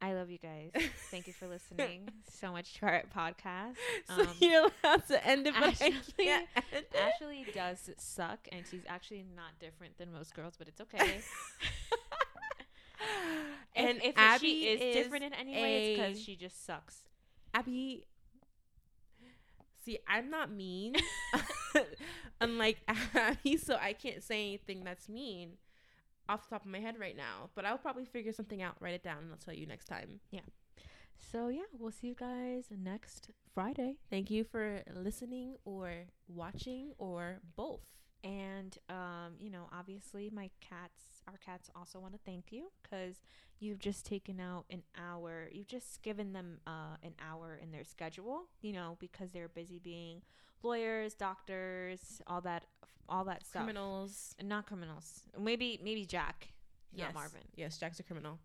[0.00, 0.70] I love you guys.
[1.10, 3.74] Thank you for listening so much to our podcast.
[4.06, 5.92] so Um, you're allowed to end it, but Ashley-
[6.28, 6.94] end it.
[6.94, 11.20] Ashley does suck, and she's actually not different than most girls, but it's okay.
[13.74, 17.00] And if, if Abby she is, different in any way, it's because she just sucks.
[17.54, 18.04] Abby.
[19.84, 20.96] See, I'm not mean,
[22.40, 25.52] unlike Abby, so I can't say anything that's mean
[26.28, 27.50] off the top of my head right now.
[27.54, 30.20] But I'll probably figure something out, write it down, and I'll tell you next time.
[30.30, 30.40] Yeah.
[31.32, 33.96] So yeah, we'll see you guys next Friday.
[34.10, 35.92] Thank you for listening or
[36.28, 37.80] watching or both.
[38.26, 43.16] And um, you know, obviously, my cats, our cats, also want to thank you because
[43.60, 45.48] you've just taken out an hour.
[45.52, 48.44] You've just given them uh, an hour in their schedule.
[48.62, 50.22] You know, because they're busy being
[50.62, 52.64] lawyers, doctors, all that,
[53.08, 53.62] all that stuff.
[53.62, 54.34] Criminals.
[54.42, 55.22] Not criminals.
[55.40, 56.48] Maybe maybe Jack,
[56.92, 57.06] Yes.
[57.06, 57.42] not Marvin.
[57.54, 58.38] Yes, Jack's a criminal.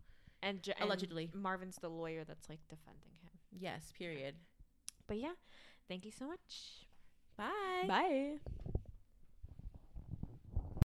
[0.44, 1.30] And, J- and Allegedly.
[1.34, 3.32] Marvin's the lawyer that's like defending him.
[3.60, 4.36] Yes, period.
[5.08, 5.34] But yeah,
[5.88, 6.86] thank you so much.
[7.38, 7.86] Bye.
[7.88, 8.81] Bye.